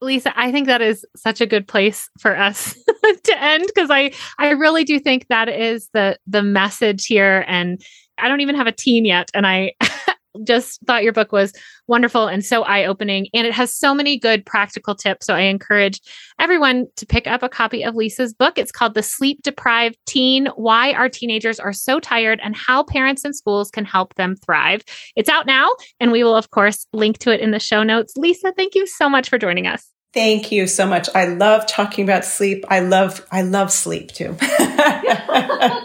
Lisa, 0.00 0.32
I 0.38 0.52
think 0.52 0.66
that 0.66 0.82
is 0.82 1.04
such 1.16 1.40
a 1.40 1.46
good 1.46 1.66
place 1.66 2.08
for 2.18 2.36
us 2.36 2.74
to 3.24 3.42
end 3.42 3.64
because 3.66 3.90
I 3.90 4.12
I 4.38 4.50
really 4.50 4.84
do 4.84 4.98
think 4.98 5.26
that 5.28 5.48
is 5.48 5.88
the 5.92 6.18
the 6.26 6.42
message 6.42 7.06
here 7.06 7.44
and 7.48 7.82
I 8.18 8.28
don't 8.28 8.40
even 8.40 8.54
have 8.54 8.66
a 8.66 8.72
teen 8.72 9.04
yet 9.04 9.30
and 9.34 9.46
I 9.46 9.72
just 10.42 10.80
thought 10.86 11.02
your 11.02 11.12
book 11.12 11.32
was 11.32 11.52
wonderful 11.86 12.26
and 12.26 12.44
so 12.44 12.62
eye 12.62 12.84
opening. 12.84 13.28
And 13.32 13.46
it 13.46 13.52
has 13.52 13.72
so 13.72 13.94
many 13.94 14.18
good 14.18 14.44
practical 14.44 14.94
tips. 14.94 15.26
So 15.26 15.34
I 15.34 15.42
encourage 15.42 16.00
everyone 16.38 16.86
to 16.96 17.06
pick 17.06 17.26
up 17.26 17.42
a 17.42 17.48
copy 17.48 17.84
of 17.84 17.94
Lisa's 17.94 18.32
book. 18.32 18.58
It's 18.58 18.72
called 18.72 18.94
The 18.94 19.02
Sleep 19.02 19.42
Deprived 19.42 19.96
Teen 20.06 20.46
Why 20.56 20.92
Our 20.92 21.08
Teenagers 21.08 21.60
Are 21.60 21.72
So 21.72 22.00
Tired 22.00 22.40
and 22.42 22.56
How 22.56 22.82
Parents 22.82 23.24
and 23.24 23.36
Schools 23.36 23.70
Can 23.70 23.84
Help 23.84 24.14
Them 24.14 24.36
Thrive. 24.36 24.82
It's 25.16 25.28
out 25.28 25.46
now, 25.46 25.68
and 26.00 26.10
we 26.10 26.24
will, 26.24 26.36
of 26.36 26.50
course, 26.50 26.86
link 26.92 27.18
to 27.18 27.30
it 27.30 27.40
in 27.40 27.50
the 27.50 27.60
show 27.60 27.82
notes. 27.82 28.14
Lisa, 28.16 28.52
thank 28.56 28.74
you 28.74 28.86
so 28.86 29.08
much 29.08 29.28
for 29.28 29.38
joining 29.38 29.66
us. 29.66 29.86
Thank 30.14 30.52
you 30.52 30.68
so 30.68 30.86
much. 30.86 31.08
I 31.14 31.26
love 31.26 31.66
talking 31.66 32.04
about 32.04 32.24
sleep. 32.24 32.64
I 32.68 32.78
love 32.78 33.26
I 33.32 33.42
love 33.42 33.72
sleep 33.72 34.12
too. 34.12 34.36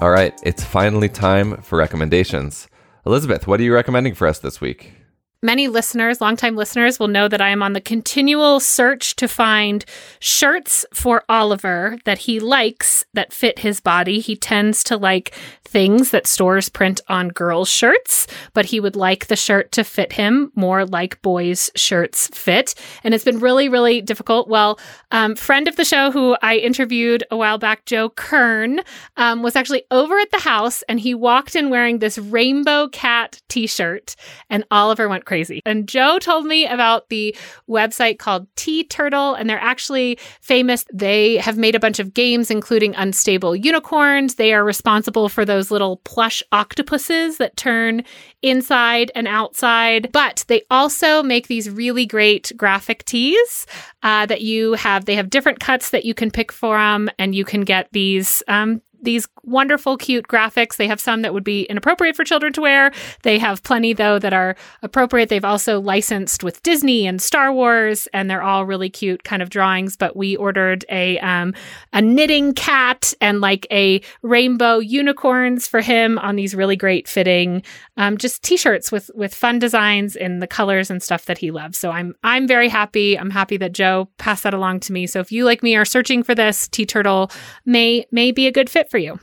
All 0.00 0.10
right, 0.10 0.32
it's 0.44 0.62
finally 0.62 1.08
time 1.08 1.56
for 1.56 1.76
recommendations. 1.76 2.68
Elizabeth, 3.04 3.48
what 3.48 3.58
are 3.58 3.64
you 3.64 3.74
recommending 3.74 4.14
for 4.14 4.28
us 4.28 4.38
this 4.38 4.60
week? 4.60 4.92
Many 5.40 5.68
listeners, 5.68 6.20
longtime 6.20 6.56
listeners, 6.56 6.98
will 6.98 7.06
know 7.06 7.28
that 7.28 7.40
I 7.40 7.50
am 7.50 7.62
on 7.62 7.72
the 7.72 7.80
continual 7.80 8.58
search 8.58 9.14
to 9.16 9.28
find 9.28 9.84
shirts 10.18 10.84
for 10.92 11.22
Oliver 11.28 11.96
that 12.04 12.18
he 12.18 12.40
likes 12.40 13.04
that 13.14 13.32
fit 13.32 13.60
his 13.60 13.78
body. 13.78 14.18
He 14.18 14.34
tends 14.34 14.82
to 14.84 14.96
like 14.96 15.32
things 15.68 16.10
that 16.10 16.26
stores 16.26 16.68
print 16.68 17.00
on 17.08 17.28
girls' 17.28 17.68
shirts, 17.68 18.26
but 18.54 18.64
he 18.64 18.80
would 18.80 18.96
like 18.96 19.26
the 19.26 19.36
shirt 19.36 19.70
to 19.72 19.84
fit 19.84 20.14
him 20.14 20.50
more 20.56 20.84
like 20.84 21.20
boys' 21.22 21.70
shirts 21.76 22.28
fit. 22.28 22.74
And 23.04 23.14
it's 23.14 23.24
been 23.24 23.38
really, 23.38 23.68
really 23.68 24.00
difficult. 24.00 24.48
Well, 24.48 24.80
um, 25.12 25.36
friend 25.36 25.68
of 25.68 25.76
the 25.76 25.84
show 25.84 26.10
who 26.10 26.36
I 26.42 26.56
interviewed 26.56 27.22
a 27.30 27.36
while 27.36 27.58
back, 27.58 27.84
Joe 27.84 28.08
Kern, 28.10 28.80
um, 29.16 29.42
was 29.42 29.54
actually 29.54 29.84
over 29.90 30.18
at 30.18 30.30
the 30.30 30.40
house 30.40 30.82
and 30.88 30.98
he 30.98 31.14
walked 31.14 31.54
in 31.54 31.70
wearing 31.70 31.98
this 31.98 32.18
rainbow 32.18 32.88
cat 32.88 33.40
t 33.48 33.66
shirt. 33.66 34.16
And 34.50 34.64
Oliver 34.70 35.08
went 35.08 35.26
crazy. 35.28 35.60
And 35.66 35.86
Joe 35.86 36.18
told 36.18 36.46
me 36.46 36.66
about 36.66 37.10
the 37.10 37.36
website 37.68 38.18
called 38.18 38.52
TeaTurtle, 38.56 39.38
and 39.38 39.48
they're 39.48 39.60
actually 39.60 40.18
famous. 40.40 40.86
They 40.92 41.36
have 41.36 41.58
made 41.58 41.74
a 41.74 41.80
bunch 41.80 41.98
of 41.98 42.14
games, 42.14 42.50
including 42.50 42.94
Unstable 42.96 43.54
Unicorns. 43.54 44.36
They 44.36 44.54
are 44.54 44.64
responsible 44.64 45.28
for 45.28 45.44
those 45.44 45.70
little 45.70 45.98
plush 45.98 46.42
octopuses 46.50 47.36
that 47.36 47.58
turn 47.58 48.04
inside 48.40 49.12
and 49.14 49.28
outside. 49.28 50.10
But 50.12 50.44
they 50.48 50.62
also 50.70 51.22
make 51.22 51.46
these 51.46 51.68
really 51.68 52.06
great 52.06 52.50
graphic 52.56 53.04
tees 53.04 53.66
uh, 54.02 54.24
that 54.26 54.40
you 54.40 54.72
have. 54.74 55.04
They 55.04 55.16
have 55.16 55.28
different 55.28 55.60
cuts 55.60 55.90
that 55.90 56.06
you 56.06 56.14
can 56.14 56.30
pick 56.30 56.50
from, 56.50 57.10
and 57.18 57.34
you 57.34 57.44
can 57.44 57.62
get 57.62 57.88
these 57.92 58.42
um, 58.48 58.80
these 59.02 59.28
wonderful, 59.42 59.96
cute 59.96 60.28
graphics. 60.28 60.76
They 60.76 60.88
have 60.88 61.00
some 61.00 61.22
that 61.22 61.34
would 61.34 61.44
be 61.44 61.62
inappropriate 61.64 62.16
for 62.16 62.24
children 62.24 62.52
to 62.54 62.60
wear. 62.60 62.92
They 63.22 63.38
have 63.38 63.62
plenty, 63.62 63.92
though, 63.92 64.18
that 64.18 64.32
are 64.32 64.56
appropriate. 64.82 65.28
They've 65.28 65.44
also 65.44 65.80
licensed 65.80 66.42
with 66.42 66.62
Disney 66.62 67.06
and 67.06 67.20
Star 67.20 67.52
Wars, 67.52 68.08
and 68.12 68.30
they're 68.30 68.42
all 68.42 68.66
really 68.66 68.90
cute 68.90 69.24
kind 69.24 69.42
of 69.42 69.50
drawings. 69.50 69.96
But 69.96 70.16
we 70.16 70.36
ordered 70.36 70.84
a 70.88 71.18
um, 71.20 71.54
a 71.92 72.02
knitting 72.02 72.54
cat 72.54 73.14
and 73.20 73.40
like 73.40 73.66
a 73.70 74.00
rainbow 74.22 74.78
unicorns 74.78 75.66
for 75.66 75.80
him 75.80 76.18
on 76.18 76.36
these 76.36 76.54
really 76.54 76.76
great 76.76 77.08
fitting 77.08 77.62
um, 77.96 78.16
just 78.16 78.42
t-shirts 78.42 78.92
with 78.92 79.10
with 79.14 79.34
fun 79.34 79.58
designs 79.58 80.16
in 80.16 80.38
the 80.38 80.46
colors 80.46 80.90
and 80.90 81.02
stuff 81.02 81.24
that 81.26 81.38
he 81.38 81.50
loves. 81.50 81.78
So 81.78 81.90
I'm 81.90 82.14
I'm 82.22 82.46
very 82.46 82.68
happy. 82.68 83.18
I'm 83.18 83.30
happy 83.30 83.56
that 83.58 83.72
Joe 83.72 84.08
passed 84.18 84.44
that 84.44 84.54
along 84.54 84.80
to 84.80 84.92
me. 84.92 85.06
So 85.06 85.20
if 85.20 85.32
you 85.32 85.44
like 85.44 85.62
me 85.62 85.76
are 85.76 85.84
searching 85.84 86.22
for 86.22 86.34
this, 86.34 86.68
TeaTurtle 86.68 87.32
may 87.66 88.06
may 88.12 88.30
be 88.30 88.46
a 88.46 88.52
good 88.52 88.70
fit 88.70 88.87
for 88.90 88.98
you. 88.98 89.18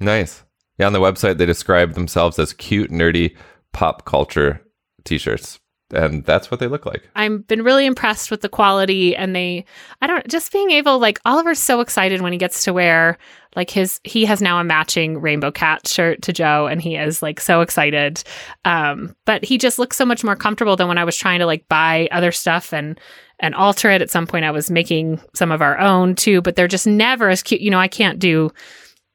Nice. 0.00 0.42
Yeah, 0.78 0.86
on 0.86 0.92
the 0.92 1.00
website 1.00 1.38
they 1.38 1.46
describe 1.46 1.94
themselves 1.94 2.38
as 2.38 2.52
cute, 2.52 2.90
nerdy 2.90 3.36
pop 3.72 4.04
culture 4.04 4.60
t-shirts. 5.04 5.60
And 5.92 6.24
that's 6.24 6.50
what 6.50 6.60
they 6.60 6.66
look 6.66 6.86
like. 6.86 7.08
I've 7.14 7.46
been 7.46 7.62
really 7.62 7.86
impressed 7.86 8.30
with 8.30 8.40
the 8.40 8.48
quality 8.48 9.14
and 9.14 9.36
they 9.36 9.64
I 10.00 10.06
don't 10.06 10.26
just 10.26 10.50
being 10.50 10.70
able 10.70 10.98
like 10.98 11.20
Oliver's 11.24 11.58
so 11.60 11.80
excited 11.80 12.20
when 12.20 12.32
he 12.32 12.38
gets 12.38 12.64
to 12.64 12.72
wear 12.72 13.18
like 13.54 13.70
his 13.70 14.00
he 14.02 14.24
has 14.24 14.40
now 14.40 14.58
a 14.58 14.64
matching 14.64 15.20
rainbow 15.20 15.52
cat 15.52 15.86
shirt 15.86 16.22
to 16.22 16.32
Joe 16.32 16.66
and 16.66 16.80
he 16.80 16.96
is 16.96 17.22
like 17.22 17.38
so 17.38 17.60
excited. 17.60 18.24
Um 18.64 19.14
but 19.26 19.44
he 19.44 19.58
just 19.58 19.78
looks 19.78 19.96
so 19.96 20.06
much 20.06 20.24
more 20.24 20.36
comfortable 20.36 20.74
than 20.74 20.88
when 20.88 20.98
I 20.98 21.04
was 21.04 21.16
trying 21.16 21.38
to 21.40 21.46
like 21.46 21.68
buy 21.68 22.08
other 22.10 22.32
stuff 22.32 22.72
and 22.72 22.98
and 23.38 23.54
alter 23.54 23.90
it. 23.90 24.02
At 24.02 24.10
some 24.10 24.26
point 24.26 24.46
I 24.46 24.50
was 24.50 24.70
making 24.70 25.20
some 25.34 25.52
of 25.52 25.60
our 25.60 25.78
own 25.78 26.14
too, 26.16 26.40
but 26.40 26.56
they're 26.56 26.66
just 26.66 26.86
never 26.86 27.28
as 27.28 27.42
cute. 27.42 27.60
You 27.60 27.70
know, 27.70 27.78
I 27.78 27.88
can't 27.88 28.18
do 28.18 28.50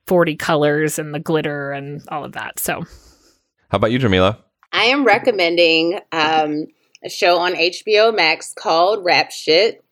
40 0.09 0.37
colors 0.37 0.97
and 0.97 1.13
the 1.13 1.19
glitter 1.19 1.71
and 1.71 2.01
all 2.09 2.25
of 2.25 2.31
that. 2.31 2.59
So, 2.59 2.81
how 3.69 3.75
about 3.75 3.91
you, 3.91 3.99
Jamilah? 3.99 4.39
I 4.73 4.85
am 4.85 5.05
recommending 5.05 5.99
um, 6.11 6.65
a 7.03 7.09
show 7.09 7.37
on 7.37 7.53
HBO 7.53 8.13
Max 8.13 8.51
called 8.55 9.05
Rap 9.05 9.29
Shit. 9.29 9.83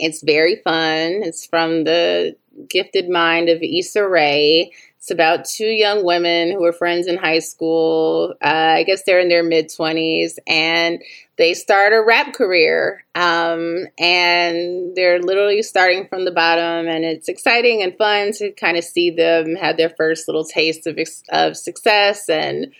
It's 0.00 0.24
very 0.24 0.56
fun. 0.64 1.22
It's 1.22 1.46
from 1.46 1.84
the 1.84 2.36
gifted 2.68 3.08
mind 3.08 3.48
of 3.48 3.62
Issa 3.62 4.08
Rae. 4.08 4.72
It's 4.98 5.12
about 5.12 5.44
two 5.44 5.68
young 5.68 6.04
women 6.04 6.50
who 6.50 6.60
were 6.60 6.72
friends 6.72 7.06
in 7.06 7.18
high 7.18 7.38
school. 7.38 8.34
Uh, 8.44 8.74
I 8.78 8.82
guess 8.82 9.04
they're 9.04 9.20
in 9.20 9.28
their 9.28 9.44
mid 9.44 9.68
20s, 9.68 10.38
and 10.46 11.00
they 11.36 11.54
start 11.54 11.92
a 11.92 12.02
rap 12.04 12.34
career. 12.34 13.04
Um, 13.14 13.86
and 13.98 14.96
they're 14.96 15.20
literally 15.20 15.62
starting 15.62 16.08
from 16.08 16.24
the 16.24 16.32
bottom, 16.32 16.88
and 16.88 17.04
it's 17.04 17.28
exciting 17.28 17.80
and 17.82 17.96
fun 17.96 18.32
to 18.34 18.50
kind 18.52 18.76
of 18.76 18.82
see 18.82 19.10
them 19.10 19.54
have 19.54 19.76
their 19.76 19.90
first 19.90 20.26
little 20.26 20.44
taste 20.44 20.86
of, 20.88 20.98
of 21.30 21.56
success. 21.56 22.28
And 22.28 22.72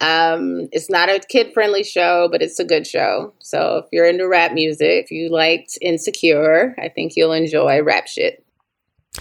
um, 0.00 0.68
it's 0.70 0.90
not 0.90 1.08
a 1.08 1.18
kid 1.18 1.52
friendly 1.54 1.82
show, 1.82 2.28
but 2.30 2.40
it's 2.40 2.60
a 2.60 2.64
good 2.64 2.86
show. 2.86 3.32
So 3.40 3.78
if 3.78 3.86
you're 3.90 4.06
into 4.06 4.28
rap 4.28 4.52
music, 4.52 5.06
if 5.06 5.10
you 5.10 5.28
liked 5.28 5.78
Insecure, 5.80 6.76
I 6.78 6.88
think 6.88 7.16
you'll 7.16 7.32
enjoy 7.32 7.82
Rap 7.82 8.06
Shit. 8.06 8.43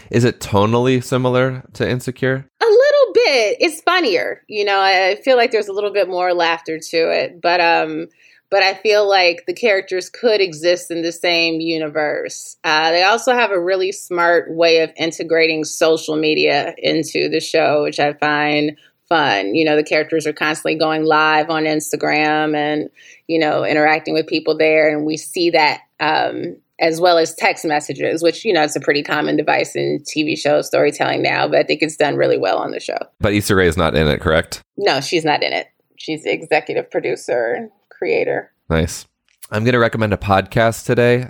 Is 0.10 0.24
it 0.24 0.40
tonally 0.40 1.04
similar 1.04 1.64
to 1.74 1.90
Insecure? 1.90 2.46
A 2.62 2.66
little 2.66 3.14
bit. 3.14 3.58
It's 3.60 3.82
funnier. 3.82 4.44
You 4.48 4.66
know, 4.66 4.80
I 4.80 5.20
feel 5.24 5.38
like 5.38 5.52
there's 5.52 5.68
a 5.68 5.74
little 5.74 5.94
bit 5.94 6.08
more 6.08 6.34
laughter 6.34 6.80
to 6.80 6.98
it, 7.12 7.42
but 7.42 7.62
um 7.62 8.08
but 8.54 8.62
I 8.62 8.76
feel 8.76 9.10
like 9.10 9.46
the 9.48 9.54
characters 9.56 10.12
could 10.12 10.40
exist 10.40 10.92
in 10.92 11.02
the 11.02 11.12
same 11.12 11.60
universe. 11.60 12.56
Uh, 12.64 12.92
they 12.92 13.02
also 13.02 13.34
have 13.34 13.50
a 13.50 13.60
really 13.60 13.92
smart 13.92 14.46
way 14.52 14.82
of 14.82 14.92
integrating 14.96 15.64
social 15.64 16.16
media 16.18 16.76
into 16.78 17.30
the 17.30 17.40
show, 17.40 17.82
which 17.82 18.00
I 18.00 18.14
find 18.14 18.78
fun. 19.10 19.56
You 19.56 19.66
know, 19.66 19.76
the 19.76 19.84
characters 19.84 20.28
are 20.28 20.34
constantly 20.34 20.76
going 20.76 21.04
live 21.04 21.50
on 21.50 21.64
Instagram 21.64 22.56
and, 22.56 22.92
you 23.26 23.40
know, 23.40 23.66
interacting 23.66 24.14
with 24.14 24.28
people 24.28 24.56
there. 24.56 24.96
And 24.96 25.04
we 25.04 25.18
see 25.18 25.50
that 25.50 25.82
um, 26.00 26.58
as 26.80 27.00
well 27.00 27.18
as 27.18 27.36
text 27.36 27.66
messages, 27.66 28.24
which, 28.24 28.44
you 28.44 28.54
know, 28.54 28.64
it's 28.64 28.76
a 28.76 28.80
pretty 28.80 29.04
common 29.04 29.38
device 29.38 29.76
in 29.76 30.04
TV 30.04 30.38
show 30.38 30.62
storytelling 30.62 31.22
now, 31.22 31.48
but 31.48 31.60
I 31.60 31.64
think 31.64 31.82
it's 31.82 31.96
done 31.96 32.16
really 32.16 32.38
well 32.38 32.58
on 32.58 32.72
the 32.72 32.80
show. 32.80 32.98
But 33.20 33.34
Issa 33.34 33.56
Rae 33.56 33.68
is 33.68 33.78
not 33.78 33.96
in 33.96 34.08
it, 34.08 34.22
correct? 34.22 34.62
No, 34.78 35.00
she's 35.00 35.24
not 35.24 35.44
in 35.44 35.54
it. 35.54 35.68
She's 35.98 36.24
the 36.24 36.34
executive 36.34 36.90
producer, 36.90 37.70
creator. 37.90 38.52
Nice. 38.70 39.06
I'm 39.52 39.64
going 39.64 39.74
to 39.74 39.80
recommend 39.80 40.14
a 40.14 40.18
podcast 40.18 40.86
today. 40.86 41.30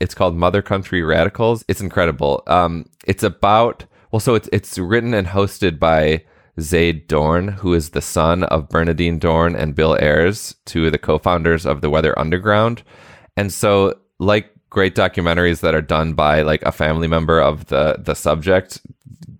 It's 0.00 0.14
called 0.14 0.36
Mother 0.36 0.62
Country 0.62 1.02
Radicals. 1.02 1.64
It's 1.66 1.80
incredible. 1.80 2.44
Um, 2.46 2.88
it's 3.04 3.24
about, 3.24 3.84
well, 4.12 4.20
so 4.20 4.36
it's, 4.36 4.48
it's 4.52 4.78
written 4.78 5.12
and 5.12 5.26
hosted 5.26 5.80
by 5.80 6.24
Zayd 6.60 7.08
Dohrn, 7.08 7.54
who 7.54 7.74
is 7.74 7.90
the 7.90 8.00
son 8.00 8.44
of 8.44 8.68
Bernardine 8.68 9.18
Dohrn 9.18 9.56
and 9.58 9.74
Bill 9.74 9.96
Ayers, 10.00 10.54
two 10.64 10.86
of 10.86 10.92
the 10.92 10.98
co 10.98 11.18
founders 11.18 11.66
of 11.66 11.80
the 11.80 11.90
Weather 11.90 12.16
Underground. 12.18 12.82
And 13.36 13.52
so, 13.52 13.98
like 14.18 14.50
great 14.70 14.94
documentaries 14.94 15.60
that 15.60 15.74
are 15.74 15.82
done 15.82 16.14
by 16.14 16.42
like 16.42 16.62
a 16.62 16.72
family 16.72 17.08
member 17.08 17.40
of 17.40 17.66
the 17.66 17.96
the 17.98 18.14
subject. 18.14 18.80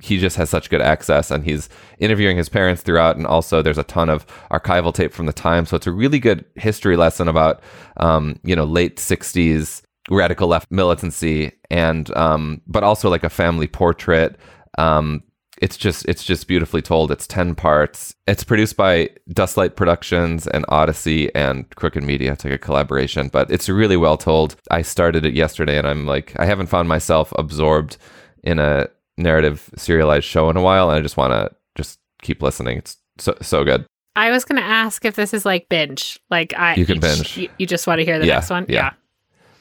He 0.00 0.18
just 0.18 0.36
has 0.36 0.48
such 0.48 0.70
good 0.70 0.80
access 0.80 1.30
and 1.30 1.44
he's 1.44 1.68
interviewing 1.98 2.36
his 2.36 2.48
parents 2.48 2.82
throughout 2.82 3.16
and 3.16 3.26
also 3.26 3.62
there's 3.62 3.78
a 3.78 3.82
ton 3.84 4.08
of 4.08 4.26
archival 4.50 4.94
tape 4.94 5.12
from 5.12 5.26
the 5.26 5.32
time. 5.32 5.66
So 5.66 5.76
it's 5.76 5.88
a 5.88 5.92
really 5.92 6.20
good 6.20 6.44
history 6.54 6.96
lesson 6.96 7.28
about 7.28 7.60
um, 7.96 8.38
you 8.44 8.54
know 8.54 8.64
late 8.64 8.96
60s 8.96 9.82
radical 10.10 10.48
left 10.48 10.70
militancy 10.70 11.52
and 11.70 12.14
um, 12.16 12.62
but 12.66 12.82
also 12.82 13.10
like 13.10 13.24
a 13.24 13.30
family 13.30 13.66
portrait. 13.66 14.36
Um, 14.78 15.22
it's 15.60 15.76
just 15.76 16.04
it's 16.06 16.24
just 16.24 16.46
beautifully 16.46 16.82
told. 16.82 17.10
It's 17.10 17.26
ten 17.26 17.54
parts. 17.54 18.14
It's 18.26 18.44
produced 18.44 18.76
by 18.76 19.10
Dustlight 19.30 19.76
Productions 19.76 20.46
and 20.46 20.64
Odyssey 20.68 21.34
and 21.34 21.68
Crooked 21.74 22.02
Media. 22.02 22.32
It's 22.32 22.44
like 22.44 22.54
a 22.54 22.58
collaboration, 22.58 23.28
but 23.28 23.50
it's 23.50 23.68
really 23.68 23.96
well 23.96 24.16
told. 24.16 24.56
I 24.70 24.82
started 24.82 25.24
it 25.24 25.34
yesterday, 25.34 25.78
and 25.78 25.86
I'm 25.86 26.06
like, 26.06 26.38
I 26.38 26.46
haven't 26.46 26.68
found 26.68 26.88
myself 26.88 27.32
absorbed 27.36 27.96
in 28.42 28.58
a 28.58 28.88
narrative 29.16 29.70
serialized 29.76 30.26
show 30.26 30.48
in 30.50 30.56
a 30.56 30.62
while, 30.62 30.90
and 30.90 30.98
I 30.98 31.02
just 31.02 31.16
want 31.16 31.32
to 31.32 31.54
just 31.74 31.98
keep 32.22 32.42
listening. 32.42 32.78
It's 32.78 32.96
so 33.18 33.36
so 33.42 33.64
good. 33.64 33.84
I 34.16 34.30
was 34.30 34.44
going 34.44 34.60
to 34.60 34.66
ask 34.66 35.04
if 35.04 35.14
this 35.14 35.32
is 35.32 35.44
like 35.44 35.68
binge. 35.68 36.18
Like 36.30 36.52
I, 36.56 36.74
you 36.74 36.86
can 36.86 36.98
binge. 36.98 37.36
You, 37.36 37.48
you, 37.58 37.66
just 37.66 37.86
want 37.86 38.00
to 38.00 38.04
hear 38.04 38.18
the 38.18 38.26
yeah, 38.26 38.34
next 38.34 38.50
one. 38.50 38.66
Yeah. 38.68 38.92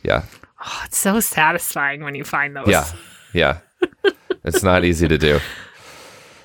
Yeah. 0.04 0.24
yeah. 0.24 0.40
Oh, 0.66 0.82
it's 0.86 0.98
so 0.98 1.20
satisfying 1.20 2.04
when 2.04 2.16
you 2.16 2.24
find 2.24 2.56
those. 2.56 2.68
Yeah. 2.68 2.86
Yeah. 3.34 3.60
it's 4.44 4.64
not 4.64 4.84
easy 4.84 5.08
to 5.08 5.18
do. 5.18 5.40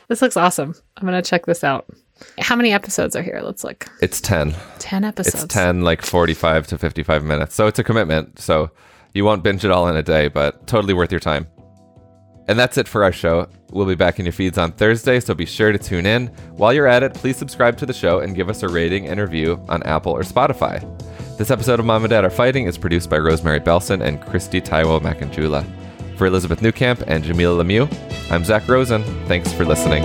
This 0.09 0.23
looks 0.23 0.37
awesome. 0.37 0.75
I'm 0.97 1.07
going 1.07 1.21
to 1.21 1.29
check 1.29 1.47
this 1.47 1.65
out. 1.65 1.87
How 2.38 2.55
many 2.57 2.73
episodes 2.73 3.17
are 3.17 3.23
here? 3.23 3.41
Let's 3.43 3.65
look. 3.65 3.87
It's 4.01 4.21
10. 4.21 4.55
10 4.79 5.05
episodes. 5.05 5.45
It's 5.45 5.55
10, 5.55 5.83
like 5.83 6.03
45 6.03 6.67
to 6.69 6.79
55 6.79 7.25
minutes. 7.25 7.55
So 7.55 7.67
it's 7.67 7.79
a 7.79 7.85
commitment. 7.85 8.38
So 8.38 8.71
you 9.15 9.25
won't 9.25 9.43
binge 9.43 9.65
it 9.65 9.71
all 9.71 9.88
in 9.88 9.97
a 9.97 10.03
day, 10.03 10.29
but 10.29 10.67
totally 10.67 10.95
worth 10.95 11.11
your 11.11 11.21
time. 11.21 11.47
And 12.49 12.59
that's 12.59 12.77
it 12.77 12.88
for 12.88 13.05
our 13.05 13.12
show. 13.12 13.49
We'll 13.71 13.87
be 13.87 13.95
back 13.95 14.19
in 14.19 14.27
your 14.27 14.33
feeds 14.33 14.59
on 14.59 14.73
Thursday, 14.73 15.21
so 15.21 15.33
be 15.33 15.47
sure 15.47 15.71
to 15.73 15.79
tune 15.79 16.07
in. 16.07 16.27
While 16.57 16.73
you're 16.73 16.88
at 16.88 17.03
it, 17.03 17.15
please 17.15 17.37
subscribe 17.37 17.77
to 17.79 17.87
the 17.87 17.93
show 17.93 18.19
and 18.19 18.35
give 18.35 18.49
us 18.49 18.62
a 18.62 18.69
rating 18.69 19.07
and 19.07 19.21
review 19.21 19.65
on 19.69 19.83
Apple 19.85 20.12
or 20.12 20.23
Spotify. 20.23 20.81
This 21.38 21.51
episode 21.51 21.79
of 21.79 21.87
Mom 21.87 22.03
and 22.03 22.11
Dad 22.11 22.25
Are 22.25 22.31
Fighting 22.31 22.67
is 22.67 22.77
produced 22.77 23.09
by 23.09 23.19
Rosemary 23.19 23.61
Belson 23.61 24.03
and 24.05 24.21
Kristie 24.21 24.61
Taiwo-Makanjuola. 24.62 25.65
For 26.23 26.29
Elizabeth 26.29 26.61
Newcamp 26.61 27.03
and 27.09 27.25
Jamilah 27.25 27.65
Lemieux, 27.65 28.31
I'm 28.31 28.45
Zak 28.45 28.69
Rosen. 28.69 29.03
Thanks 29.27 29.53
for 29.53 29.65
listening. 29.65 30.05